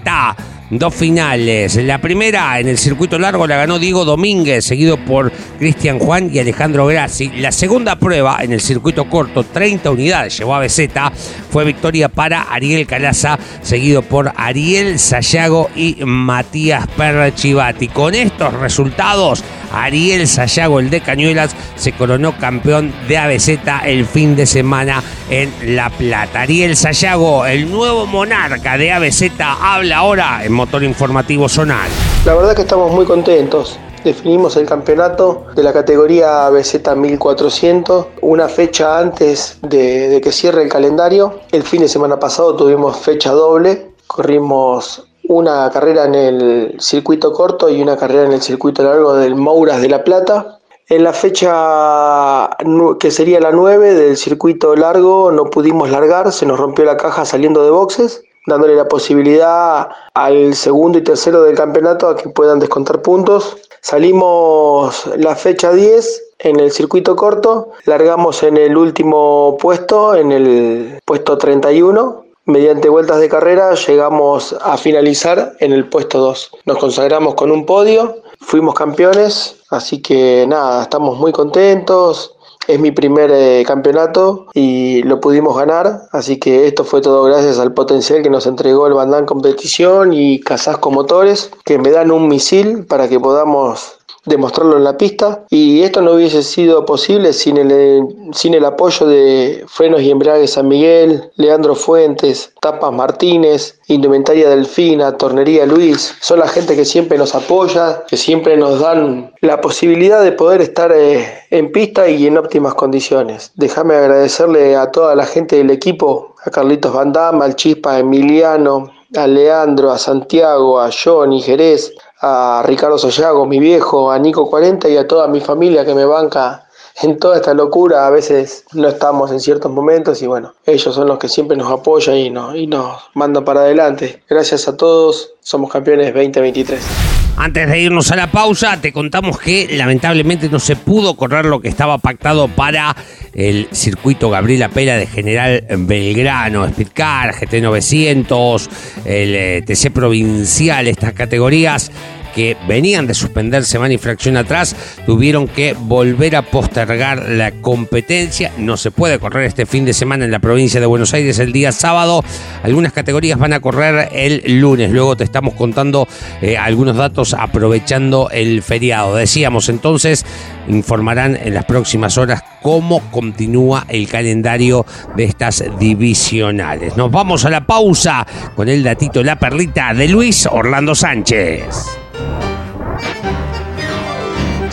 dos 0.72 0.96
finales. 0.96 1.76
La 1.76 2.00
primera 2.00 2.60
en 2.60 2.68
el 2.68 2.78
circuito 2.78 3.20
largo 3.20 3.46
la 3.46 3.58
ganó 3.58 3.78
Diego 3.78 4.06
Domínguez, 4.06 4.66
seguido 4.66 4.98
por 4.98 5.32
Cristian 5.60 6.00
Juan 6.00 6.30
y 6.34 6.40
Alejandro 6.40 6.86
Grassi. 6.88 7.30
La 7.38 7.52
segunda 7.52 7.98
prueba 7.98 8.38
en 8.42 8.54
el 8.54 8.62
circuito 8.62 9.10
corto, 9.10 9.44
30 9.44 9.92
unidades, 9.92 10.38
llevó 10.38 10.56
a 10.56 10.60
Beseta, 10.60 11.12
fue 11.50 11.66
victoria 11.66 12.08
para 12.08 12.44
Ariel 12.44 12.88
Calaza, 12.88 13.38
seguido 13.62 14.02
por 14.02 14.32
Ariel 14.36 14.98
Sayago 14.98 15.70
y 15.76 15.98
Matías 16.06 16.88
Perchivati. 16.96 17.90
Con 17.90 18.16
estos 18.16 18.54
resultados, 18.54 19.44
Ariel 19.74 20.28
Sayago, 20.28 20.80
el 20.80 20.90
de 20.90 21.02
Cañuelas, 21.02 21.56
se 21.76 21.92
coronó 21.92 22.38
campeón 22.38 22.94
de 23.08 23.18
ABZ 23.18 23.50
el 23.86 24.06
fin 24.06 24.36
de 24.36 24.46
semana 24.46 25.04
en 25.30 25.52
La 25.76 25.90
Plata. 25.90 26.42
Ariel 26.42 26.78
Sayago, 26.78 27.46
el 27.46 27.70
nuevo 27.70 28.06
monarca 28.06 28.78
de 28.78 28.92
ABZ, 28.92 29.32
habla 29.40 29.98
ahora 29.98 30.46
en 30.46 30.61
Motor 30.62 30.84
Informativo 30.84 31.50
Zonal. 31.50 31.90
La 32.24 32.36
verdad 32.36 32.56
que 32.56 32.62
estamos 32.62 32.92
muy 32.92 33.04
contentos. 33.04 33.80
Definimos 34.04 34.56
el 34.58 34.68
campeonato 34.68 35.48
de 35.56 35.64
la 35.64 35.74
categoría 35.74 36.48
BZ 36.52 36.96
1400 36.96 38.06
una 38.22 38.48
fecha 38.48 39.00
antes 39.00 39.58
de, 39.64 40.22
que 40.24 40.32
cierre 40.32 40.62
el 40.62 40.70
calendario. 40.70 41.40
El 41.52 41.64
fin 41.64 41.82
de 41.82 41.88
semana 41.88 42.20
pasado 42.20 42.56
tuvimos 42.56 42.96
fecha 42.98 43.32
doble. 43.32 43.94
Corrimos 44.06 45.08
una 45.30 45.68
carrera 45.72 46.06
en 46.06 46.14
el 46.14 46.76
circuito 46.80 47.34
corto 47.34 47.68
y 47.68 47.82
una 47.82 47.98
carrera 47.98 48.26
en 48.26 48.34
el 48.34 48.42
circuito 48.44 48.84
largo 48.84 49.16
del 49.16 49.34
Mouras 49.34 49.82
de 49.82 49.90
La 49.90 50.04
Plata. 50.04 50.60
En 50.90 51.04
la 51.04 51.14
fecha 51.14 52.56
que 53.00 53.10
sería 53.10 53.40
la 53.40 53.52
9 53.52 53.96
del 53.96 54.16
circuito 54.16 54.76
largo 54.76 55.32
no 55.32 55.46
pudimos 55.46 55.90
largar, 55.90 56.32
se 56.32 56.46
nos 56.46 56.60
rompió 56.60 56.86
la 56.86 56.98
caja 56.98 57.26
saliendo 57.26 57.64
de 57.64 57.72
boxes, 57.72 58.24
dándole 58.46 58.76
la 58.76 58.88
posibilidad 58.88 59.90
al 60.14 60.56
segundo 60.56 60.98
y 60.98 61.04
tercero 61.04 61.44
del 61.44 61.56
campeonato 61.56 62.08
a 62.08 62.16
que 62.16 62.30
puedan 62.30 62.60
descontar 62.60 63.02
puntos. 63.02 63.58
Salimos 63.82 65.08
la 65.18 65.36
fecha 65.36 65.72
10 65.72 66.24
en 66.40 66.60
el 66.60 66.72
circuito 66.72 67.16
corto, 67.16 67.72
largamos 67.86 68.44
en 68.44 68.58
el 68.58 68.78
último 68.78 69.58
puesto, 69.60 70.16
en 70.16 70.32
el 70.32 71.00
puesto 71.06 71.38
31, 71.38 72.26
Mediante 72.46 72.90
vueltas 72.90 73.20
de 73.20 73.30
carrera 73.30 73.76
llegamos 73.76 74.56
a 74.62 74.76
finalizar 74.76 75.54
en 75.60 75.74
el 75.74 75.88
puesto 75.88 76.18
2. 76.18 76.52
Nos 76.66 76.78
consagramos 76.80 77.36
con 77.36 77.52
un 77.52 77.68
podio, 77.68 78.16
fuimos 78.40 78.74
campeones, 78.74 79.58
así 79.70 80.02
que 80.02 80.46
nada, 80.48 80.82
estamos 80.82 81.20
muy 81.20 81.32
contentos. 81.32 82.36
Es 82.68 82.80
mi 82.80 82.92
primer 82.92 83.32
eh, 83.32 83.64
campeonato 83.66 84.48
y 84.54 85.04
lo 85.04 85.20
pudimos 85.20 85.58
ganar, 85.58 86.04
así 86.12 86.38
que 86.38 86.68
esto 86.68 86.84
fue 86.84 87.02
todo 87.02 87.24
gracias 87.24 87.60
al 87.60 87.74
potencial 87.74 88.22
que 88.22 88.30
nos 88.30 88.46
entregó 88.46 88.88
el 88.88 88.94
Bandán 88.94 89.26
Competición 89.26 90.14
y 90.14 90.40
Casasco 90.40 90.92
Motores, 90.92 91.52
que 91.66 91.80
me 91.80 91.92
dan 91.92 92.12
un 92.12 92.28
misil 92.28 92.86
para 92.86 93.10
que 93.10 93.20
podamos 93.20 93.98
demostrarlo 94.26 94.78
en 94.78 94.84
la 94.84 94.98
pista 94.98 95.46
y 95.50 95.82
esto 95.82 96.02
no 96.02 96.12
hubiese 96.12 96.44
sido 96.44 96.86
posible 96.86 97.34
sin 97.34 97.58
el, 97.58 98.06
sin 98.34 98.54
el 98.54 98.66
apoyo 98.66 99.08
de 99.08 99.66
Frenos 99.68 100.02
y 100.02 100.12
Embragues 100.12 100.54
San 100.54 100.68
Miguel, 100.68 101.32
Leandro 101.36 101.76
Fuentes, 101.76 102.54
Tapas 102.62 102.94
Martínez, 102.94 103.80
Indumentaria 103.88 104.50
Delfina, 104.50 105.18
Tornería 105.18 105.66
Luis, 105.66 106.16
son 106.22 106.40
la 106.40 106.48
gente 106.48 106.76
que 106.76 106.86
siempre 106.86 107.18
nos 107.18 107.34
apoya, 107.34 108.04
que 108.08 108.18
siempre 108.18 108.58
nos 108.58 108.80
dan 108.80 109.34
la 109.42 109.60
posibilidad 109.60 110.24
de 110.24 110.32
poder 110.32 110.62
estar 110.62 110.92
eh, 110.92 111.28
en 111.50 111.72
pista 111.72 112.08
y 112.08 112.28
en 112.28 112.38
óptimas 112.38 112.76
condiciones. 112.76 113.52
Déjame 113.56 113.96
agradecerle 113.96 114.76
a 114.76 114.92
toda 114.92 115.16
la 115.16 115.26
gente 115.26 115.56
del 115.56 115.72
equipo, 115.72 116.36
a 116.46 116.52
Carlitos 116.52 116.94
Van 116.94 117.12
Damme, 117.12 117.44
al 117.44 117.56
Chispa, 117.56 117.96
a 117.96 118.00
Emiliano, 118.00 118.92
a 119.16 119.28
Leandro, 119.28 119.92
a 119.92 119.98
Santiago, 119.98 120.80
a 120.80 120.90
Johnny 120.92 121.42
Jerez, 121.42 121.94
a 122.22 122.64
Ricardo 122.66 122.98
Sollago, 122.98 123.46
mi 123.46 123.60
viejo, 123.60 124.12
a 124.12 124.20
Nico 124.20 124.50
40 124.50 124.90
y 124.90 124.98
a 124.98 125.08
toda 125.08 125.28
mi 125.28 125.42
familia 125.42 125.86
que 125.86 125.96
me 125.96 126.06
banca 126.06 126.68
en 127.02 127.18
toda 127.18 127.38
esta 127.38 127.54
locura. 127.54 128.08
A 128.08 128.10
veces 128.10 128.66
no 128.74 128.88
estamos 128.88 129.32
en 129.32 129.40
ciertos 129.40 129.72
momentos 129.72 130.22
y 130.22 130.28
bueno, 130.28 130.54
ellos 130.66 130.94
son 130.94 131.08
los 131.08 131.18
que 131.18 131.28
siempre 131.28 131.58
nos 131.58 131.72
apoyan 131.72 132.18
y, 132.18 132.30
no, 132.30 132.56
y 132.56 132.68
nos 132.68 133.02
mandan 133.14 133.44
para 133.44 133.62
adelante. 133.62 134.24
Gracias 134.30 134.68
a 134.68 134.78
todos, 134.78 135.34
somos 135.42 135.72
campeones 135.72 136.14
2023. 136.14 137.21
Antes 137.38 137.68
de 137.68 137.80
irnos 137.80 138.12
a 138.12 138.16
la 138.16 138.32
pausa, 138.32 138.80
te 138.80 138.92
contamos 138.92 139.40
que 139.40 139.68
lamentablemente 139.72 140.50
no 140.50 140.60
se 140.60 140.76
pudo 140.76 141.16
correr 141.16 141.46
lo 141.46 141.60
que 141.60 141.70
estaba 141.70 141.98
pactado 141.98 142.48
para 142.48 142.96
el 143.34 143.68
circuito 143.72 144.30
Gabriela 144.30 144.70
Pera 144.70 144.96
de 144.98 145.08
General 145.08 145.64
Belgrano, 145.80 146.68
Speedcar, 146.68 147.34
GT900, 147.34 148.70
el 149.06 149.36
eh, 149.36 149.64
TC 149.66 149.92
Provincial, 149.92 150.88
estas 150.88 151.14
categorías 151.14 151.92
que 152.34 152.58
venían 152.68 153.08
de 153.08 153.14
suspender 153.14 153.64
semana 153.66 153.94
y 153.94 153.98
fracción 153.98 154.38
atrás, 154.38 154.76
tuvieron 155.06 155.48
que 155.48 155.74
volver 155.74 156.36
a 156.36 156.42
postergar 156.42 157.30
la 157.30 157.52
competencia. 157.52 158.52
No 158.58 158.78
se 158.78 158.92
puede 158.92 159.20
correr 159.20 159.46
este 159.46 159.66
fin 159.66 159.86
de 159.86 159.94
semana 159.94 160.26
en 160.26 160.32
la 160.32 160.40
provincia 160.40 160.80
de 160.80 160.86
Buenos 160.86 161.14
Aires 161.14 161.40
el 161.40 161.52
día 161.52 161.72
sábado. 161.72 162.24
Algunas 162.64 162.94
categorías 162.94 163.40
van 163.40 163.54
a 163.54 163.60
correr 163.60 164.10
el 164.14 164.60
lunes. 164.60 164.92
Luego 164.92 165.16
te 165.16 165.24
estamos 165.24 165.54
contando 165.54 166.08
eh, 166.42 166.58
algunos 166.58 166.96
datos 166.96 167.34
aprovechando 167.34 168.30
el 168.32 168.62
feriado. 168.62 169.16
Decíamos 169.16 169.70
entonces, 169.70 170.26
informarán 170.68 171.38
en 171.42 171.54
las 171.54 171.66
próximas 171.66 172.18
horas 172.18 172.44
cómo 172.62 173.00
continúa 173.12 173.86
el 173.90 174.08
calendario 174.08 174.86
de 175.16 175.26
estas 175.26 175.64
divisionales. 175.80 176.96
Nos 176.98 177.12
vamos 177.12 177.46
a 177.46 177.50
la 177.50 177.66
pausa 177.66 178.26
con 178.56 178.70
el 178.70 178.84
datito 178.84 179.24
La 179.24 179.38
Perlita 179.38 179.94
de 179.94 180.08
Luis 180.08 180.48
Orlando 180.50 180.96
Sánchez. 180.96 182.11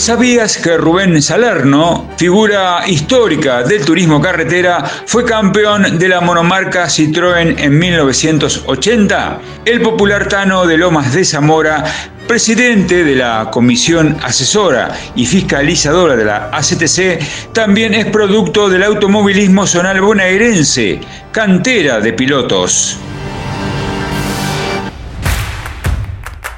¿Sabías 0.09 0.57
que 0.57 0.79
Rubén 0.79 1.21
Salerno, 1.21 2.09
figura 2.17 2.81
histórica 2.87 3.63
del 3.63 3.85
turismo 3.85 4.23
carretera, 4.23 4.83
fue 5.05 5.25
campeón 5.25 5.99
de 5.99 6.09
la 6.09 6.23
monomarca 6.23 6.87
Citroën 6.87 7.57
en 7.59 7.79
1980? 7.79 9.41
El 9.67 9.83
popular 9.83 10.27
Tano 10.27 10.67
de 10.67 10.79
Lomas 10.79 11.13
de 11.13 11.27
Zamora, 11.27 11.85
presidente 12.27 13.05
de 13.05 13.17
la 13.17 13.51
Comisión 13.51 14.17
Asesora 14.23 14.95
y 15.15 15.27
Fiscalizadora 15.27 16.17
de 16.17 16.25
la 16.25 16.51
ACTC, 16.53 17.53
también 17.53 17.93
es 17.93 18.07
producto 18.07 18.71
del 18.71 18.85
automovilismo 18.85 19.67
zonal 19.67 20.01
bonaerense, 20.01 21.01
cantera 21.33 22.01
de 22.01 22.13
pilotos. 22.15 22.99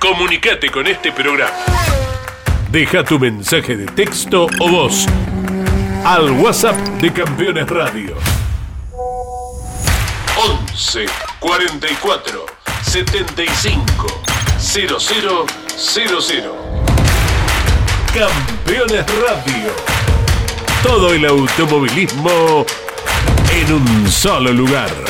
Comunicate 0.00 0.70
con 0.70 0.86
este 0.86 1.12
programa. 1.12 1.52
Deja 2.70 3.04
tu 3.04 3.18
mensaje 3.18 3.76
de 3.76 3.84
texto 3.84 4.46
o 4.58 4.68
voz 4.70 5.06
al 6.06 6.30
WhatsApp 6.30 6.74
de 7.02 7.12
Campeones 7.12 7.68
Radio. 7.68 8.16
11 10.72 11.04
44 11.38 12.46
75 12.82 14.22
0000. 14.58 16.50
Campeones 18.14 19.04
Radio. 19.20 19.70
Todo 20.82 21.12
el 21.12 21.26
automovilismo 21.26 22.64
en 23.52 23.72
un 23.74 24.10
solo 24.10 24.50
lugar. 24.50 25.09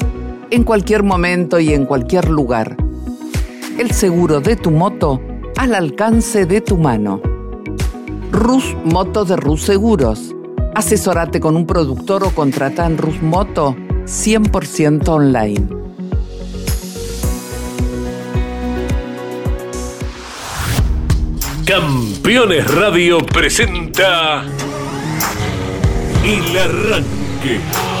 En 0.51 0.65
cualquier 0.65 1.01
momento 1.01 1.61
y 1.61 1.73
en 1.73 1.85
cualquier 1.85 2.29
lugar. 2.29 2.75
El 3.79 3.91
seguro 3.91 4.41
de 4.41 4.57
tu 4.57 4.69
moto 4.69 5.21
al 5.55 5.73
alcance 5.73 6.45
de 6.45 6.59
tu 6.59 6.77
mano. 6.77 7.21
Rus 8.33 8.75
Moto 8.83 9.23
de 9.23 9.37
Rus 9.37 9.61
Seguros. 9.61 10.35
Asesorate 10.75 11.39
con 11.39 11.55
un 11.55 11.65
productor 11.65 12.25
o 12.25 12.31
contrata 12.31 12.85
en 12.85 12.97
Rus 12.97 13.21
Moto 13.21 13.77
100% 14.03 15.07
online. 15.07 15.69
Campeones 21.65 22.75
Radio 22.75 23.19
presenta 23.19 24.43
El 26.25 26.57
Arranque. 26.57 28.00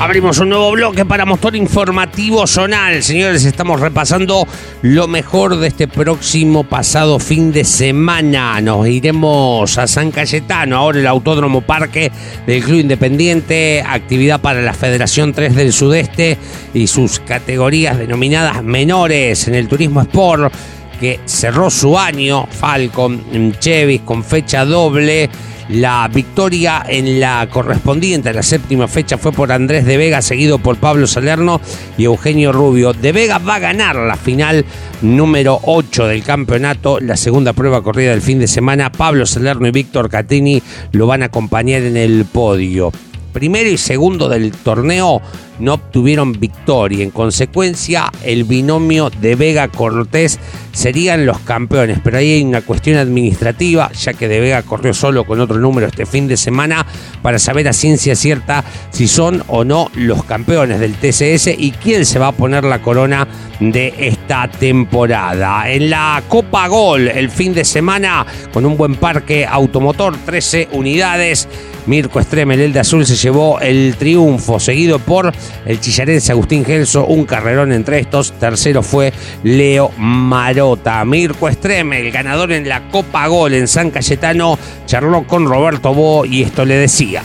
Abrimos 0.00 0.38
un 0.38 0.48
nuevo 0.48 0.72
bloque 0.72 1.04
para 1.04 1.26
Motor 1.26 1.56
Informativo 1.56 2.46
Zonal. 2.46 3.02
Señores, 3.02 3.44
estamos 3.44 3.80
repasando 3.80 4.48
lo 4.80 5.06
mejor 5.06 5.58
de 5.58 5.68
este 5.68 5.88
próximo 5.88 6.64
pasado 6.64 7.18
fin 7.18 7.52
de 7.52 7.64
semana. 7.64 8.62
Nos 8.62 8.88
iremos 8.88 9.76
a 9.76 9.86
San 9.86 10.10
Cayetano, 10.10 10.78
ahora 10.78 11.00
el 11.00 11.06
Autódromo 11.06 11.60
Parque 11.60 12.10
del 12.46 12.64
Club 12.64 12.80
Independiente, 12.80 13.84
actividad 13.86 14.40
para 14.40 14.62
la 14.62 14.72
Federación 14.72 15.34
3 15.34 15.54
del 15.54 15.70
Sudeste 15.70 16.38
y 16.72 16.86
sus 16.86 17.20
categorías 17.20 17.98
denominadas 17.98 18.64
menores 18.64 19.48
en 19.48 19.54
el 19.54 19.68
Turismo 19.68 20.00
Sport 20.00 20.50
que 20.98 21.20
cerró 21.26 21.68
su 21.68 21.98
año, 21.98 22.46
Falcon, 22.46 23.54
Chevy 23.58 23.98
con 23.98 24.24
fecha 24.24 24.64
doble. 24.64 25.28
La 25.72 26.10
victoria 26.12 26.84
en 26.88 27.20
la 27.20 27.48
correspondiente 27.48 28.32
la 28.32 28.42
séptima 28.42 28.88
fecha 28.88 29.18
fue 29.18 29.30
por 29.30 29.52
Andrés 29.52 29.84
de 29.84 29.96
Vega, 29.96 30.20
seguido 30.20 30.58
por 30.58 30.76
Pablo 30.78 31.06
Salerno 31.06 31.60
y 31.96 32.04
Eugenio 32.04 32.50
Rubio. 32.50 32.92
De 32.92 33.12
Vega 33.12 33.38
va 33.38 33.54
a 33.54 33.60
ganar 33.60 33.94
la 33.94 34.16
final 34.16 34.64
número 35.00 35.60
8 35.62 36.08
del 36.08 36.24
campeonato, 36.24 36.98
la 36.98 37.16
segunda 37.16 37.52
prueba 37.52 37.82
corrida 37.82 38.10
del 38.10 38.20
fin 38.20 38.40
de 38.40 38.48
semana. 38.48 38.90
Pablo 38.90 39.26
Salerno 39.26 39.68
y 39.68 39.70
Víctor 39.70 40.10
Catini 40.10 40.60
lo 40.90 41.06
van 41.06 41.22
a 41.22 41.26
acompañar 41.26 41.82
en 41.82 41.96
el 41.96 42.24
podio. 42.24 42.90
Primero 43.32 43.70
y 43.70 43.78
segundo 43.78 44.28
del 44.28 44.50
torneo 44.50 45.22
no 45.60 45.74
obtuvieron 45.74 46.32
victoria. 46.32 47.02
En 47.02 47.10
consecuencia, 47.10 48.10
el 48.24 48.44
binomio 48.44 49.10
de 49.10 49.34
Vega 49.34 49.68
Cortés 49.68 50.38
serían 50.72 51.26
los 51.26 51.38
campeones. 51.40 51.98
Pero 52.02 52.18
ahí 52.18 52.32
hay 52.32 52.42
una 52.42 52.62
cuestión 52.62 52.98
administrativa, 52.98 53.90
ya 53.92 54.14
que 54.14 54.28
De 54.28 54.40
Vega 54.40 54.62
corrió 54.62 54.94
solo 54.94 55.24
con 55.24 55.40
otro 55.40 55.58
número 55.58 55.86
este 55.86 56.06
fin 56.06 56.28
de 56.28 56.36
semana 56.36 56.86
para 57.22 57.38
saber 57.38 57.68
a 57.68 57.72
ciencia 57.72 58.14
cierta 58.14 58.64
si 58.90 59.08
son 59.08 59.42
o 59.48 59.64
no 59.64 59.90
los 59.94 60.24
campeones 60.24 60.80
del 60.80 60.94
TCS 60.94 61.48
y 61.58 61.72
quién 61.72 62.06
se 62.06 62.18
va 62.18 62.28
a 62.28 62.32
poner 62.32 62.64
la 62.64 62.80
corona 62.82 63.26
de 63.60 63.94
esta 63.98 64.48
temporada. 64.48 65.70
En 65.70 65.90
la 65.90 66.22
Copa 66.28 66.66
Gol, 66.68 67.08
el 67.08 67.30
fin 67.30 67.52
de 67.52 67.64
semana, 67.64 68.24
con 68.52 68.64
un 68.64 68.76
buen 68.76 68.96
parque 68.96 69.46
automotor, 69.46 70.16
13 70.16 70.68
unidades. 70.72 71.48
Mirko 71.86 72.20
Estremel, 72.20 72.60
el 72.60 72.72
de 72.72 72.80
azul, 72.80 73.06
se 73.06 73.16
llevó 73.16 73.58
el 73.60 73.96
triunfo, 73.98 74.60
seguido 74.60 74.98
por 74.98 75.32
el 75.66 75.80
chillarense 75.80 76.32
Agustín 76.32 76.64
Gelso, 76.64 77.06
un 77.06 77.24
carrerón 77.24 77.72
entre 77.72 78.00
estos. 78.00 78.32
Tercero 78.32 78.82
fue 78.82 79.12
Leo 79.42 79.90
Marota. 79.98 81.04
Mirko 81.04 81.48
Estreme, 81.48 82.00
el 82.00 82.10
ganador 82.10 82.52
en 82.52 82.68
la 82.68 82.88
Copa 82.90 83.26
Gol 83.26 83.54
en 83.54 83.68
San 83.68 83.90
Cayetano, 83.90 84.58
charló 84.86 85.26
con 85.26 85.46
Roberto 85.46 85.94
Bo 85.94 86.24
y 86.24 86.42
esto 86.42 86.64
le 86.64 86.76
decía. 86.76 87.22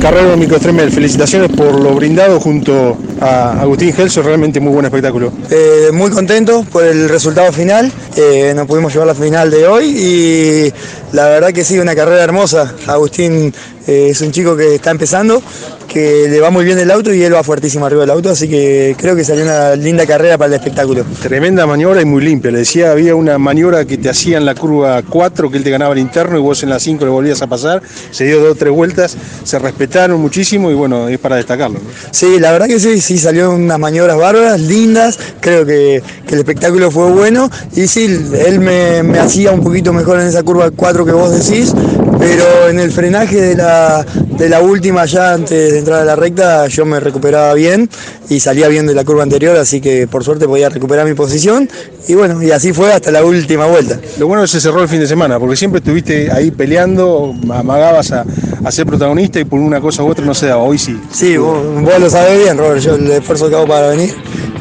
Carrero 0.00 0.36
Mirko 0.36 0.54
Estremel, 0.54 0.92
felicitaciones 0.92 1.50
por 1.50 1.80
lo 1.80 1.92
brindado 1.92 2.38
junto 2.38 2.96
a 3.20 3.60
Agustín 3.60 3.92
Gelso, 3.92 4.22
realmente 4.22 4.60
muy 4.60 4.72
buen 4.72 4.84
espectáculo. 4.84 5.32
Eh, 5.50 5.90
muy 5.92 6.08
contento 6.10 6.64
por 6.70 6.84
el 6.84 7.08
resultado 7.08 7.52
final, 7.52 7.90
eh, 8.16 8.52
nos 8.54 8.68
pudimos 8.68 8.92
llevar 8.92 9.08
la 9.08 9.16
final 9.16 9.50
de 9.50 9.66
hoy 9.66 9.86
y 9.86 10.72
la 11.12 11.26
verdad 11.26 11.52
que 11.52 11.64
sí, 11.64 11.80
una 11.80 11.96
carrera 11.96 12.22
hermosa. 12.22 12.76
Agustín 12.86 13.52
eh, 13.88 14.08
es 14.10 14.20
un 14.20 14.30
chico 14.30 14.56
que 14.56 14.76
está 14.76 14.92
empezando, 14.92 15.42
que 15.88 16.28
le 16.28 16.40
va 16.40 16.50
muy 16.50 16.64
bien 16.64 16.78
el 16.78 16.90
auto 16.90 17.12
y 17.12 17.22
él 17.22 17.34
va 17.34 17.42
fuertísimo 17.42 17.86
arriba 17.86 18.02
del 18.02 18.10
auto, 18.10 18.30
así 18.30 18.48
que 18.48 18.94
creo 18.98 19.16
que 19.16 19.24
salió 19.24 19.42
una 19.42 19.74
linda 19.74 20.06
carrera 20.06 20.36
para 20.36 20.48
el 20.48 20.54
espectáculo. 20.54 21.04
Tremenda 21.22 21.66
maniobra 21.66 22.02
y 22.02 22.04
muy 22.04 22.22
limpia. 22.22 22.50
Le 22.50 22.58
decía, 22.58 22.92
había 22.92 23.14
una 23.14 23.38
maniobra 23.38 23.84
que 23.86 23.96
te 23.96 24.10
hacía 24.10 24.36
en 24.36 24.44
la 24.44 24.54
curva 24.54 25.02
4, 25.02 25.50
que 25.50 25.56
él 25.56 25.64
te 25.64 25.70
ganaba 25.70 25.94
el 25.94 26.00
interno 26.00 26.38
y 26.38 26.40
vos 26.40 26.62
en 26.62 26.68
la 26.68 26.78
5 26.78 27.04
le 27.04 27.10
volvías 27.10 27.40
a 27.42 27.46
pasar. 27.46 27.82
Se 28.10 28.24
dio 28.24 28.40
dos 28.40 28.52
o 28.52 28.54
tres 28.54 28.72
vueltas, 28.72 29.16
se 29.42 29.58
respetaron 29.58 30.20
muchísimo 30.20 30.70
y 30.70 30.74
bueno, 30.74 31.08
es 31.08 31.18
para 31.18 31.36
destacarlo. 31.36 31.78
¿no? 31.78 31.90
Sí, 32.10 32.38
la 32.38 32.52
verdad 32.52 32.66
que 32.66 32.78
sí, 32.78 33.00
sí, 33.00 33.18
salió 33.18 33.50
unas 33.50 33.78
maniobras 33.78 34.18
bárbaras, 34.18 34.60
lindas, 34.60 35.18
creo 35.40 35.64
que, 35.64 36.02
que 36.26 36.34
el 36.34 36.40
espectáculo 36.40 36.90
fue 36.90 37.10
bueno 37.10 37.50
y 37.74 37.86
sí, 37.86 38.04
él 38.46 38.60
me, 38.60 39.02
me 39.02 39.18
hacía 39.18 39.52
un 39.52 39.62
poquito 39.62 39.92
mejor 39.92 40.20
en 40.20 40.26
esa 40.26 40.42
curva 40.42 40.70
4 40.70 41.04
que 41.06 41.12
vos 41.12 41.32
decís, 41.32 41.72
pero 42.18 42.68
en 42.68 42.80
el 42.80 42.90
frenaje 42.90 43.40
de 43.40 43.56
la, 43.56 44.04
de 44.04 44.48
la 44.48 44.60
última 44.60 45.04
ya 45.06 45.34
antes 45.34 45.72
de 45.72 45.78
entrar 45.78 46.00
a 46.00 46.04
la 46.04 46.16
recta 46.16 46.66
yo 46.66 46.84
me 46.84 47.00
recuperaba 47.00 47.54
bien 47.54 47.88
y 48.28 48.40
salía 48.40 48.68
bien 48.68 48.86
de 48.86 48.94
la 48.94 49.04
curva 49.04 49.22
anterior, 49.22 49.56
así 49.56 49.80
que 49.80 50.06
por 50.06 50.24
suerte 50.24 50.46
podía 50.46 50.68
recuperar 50.68 51.06
mi 51.06 51.14
posición 51.14 51.68
y 52.08 52.14
bueno, 52.14 52.42
y 52.42 52.50
así 52.50 52.72
fue 52.72 52.92
hasta 52.92 53.10
la 53.10 53.24
última 53.24 53.66
vuelta. 53.66 53.98
Lo 54.18 54.26
bueno 54.26 54.44
es 54.44 54.50
que 54.50 54.58
se 54.58 54.68
cerró 54.68 54.82
el 54.82 54.88
fin 54.88 55.00
de 55.00 55.06
semana, 55.06 55.38
porque 55.38 55.56
siempre 55.56 55.78
estuviste 55.78 56.30
ahí 56.32 56.50
peleando, 56.50 57.34
amagabas 57.50 58.12
a, 58.12 58.24
a 58.64 58.72
ser 58.72 58.86
protagonista 58.86 59.40
y 59.40 59.44
por 59.44 59.60
una 59.60 59.80
cosa 59.80 60.02
u 60.02 60.08
otra 60.08 60.24
no 60.24 60.34
se 60.34 60.46
daba, 60.46 60.62
hoy 60.62 60.78
sí. 60.78 60.98
Sí, 61.12 61.36
vos, 61.36 61.62
vos 61.82 62.00
lo 62.00 62.10
sabés 62.10 62.38
bien, 62.38 62.58
Robert, 62.58 62.80
yo 62.80 62.94
el 62.94 63.10
esfuerzo 63.10 63.48
que 63.48 63.56
hago 63.56 63.66
para 63.66 63.88
venir 63.88 64.14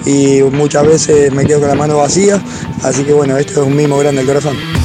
y 0.05 0.41
muchas 0.51 0.85
veces 0.85 1.31
me 1.33 1.45
quedo 1.45 1.59
con 1.59 1.69
la 1.69 1.75
mano 1.75 1.97
vacía, 1.97 2.41
así 2.83 3.03
que 3.03 3.13
bueno, 3.13 3.37
esto 3.37 3.61
es 3.61 3.67
un 3.67 3.75
mimo 3.75 3.97
grande 3.97 4.19
del 4.19 4.27
corazón. 4.27 4.76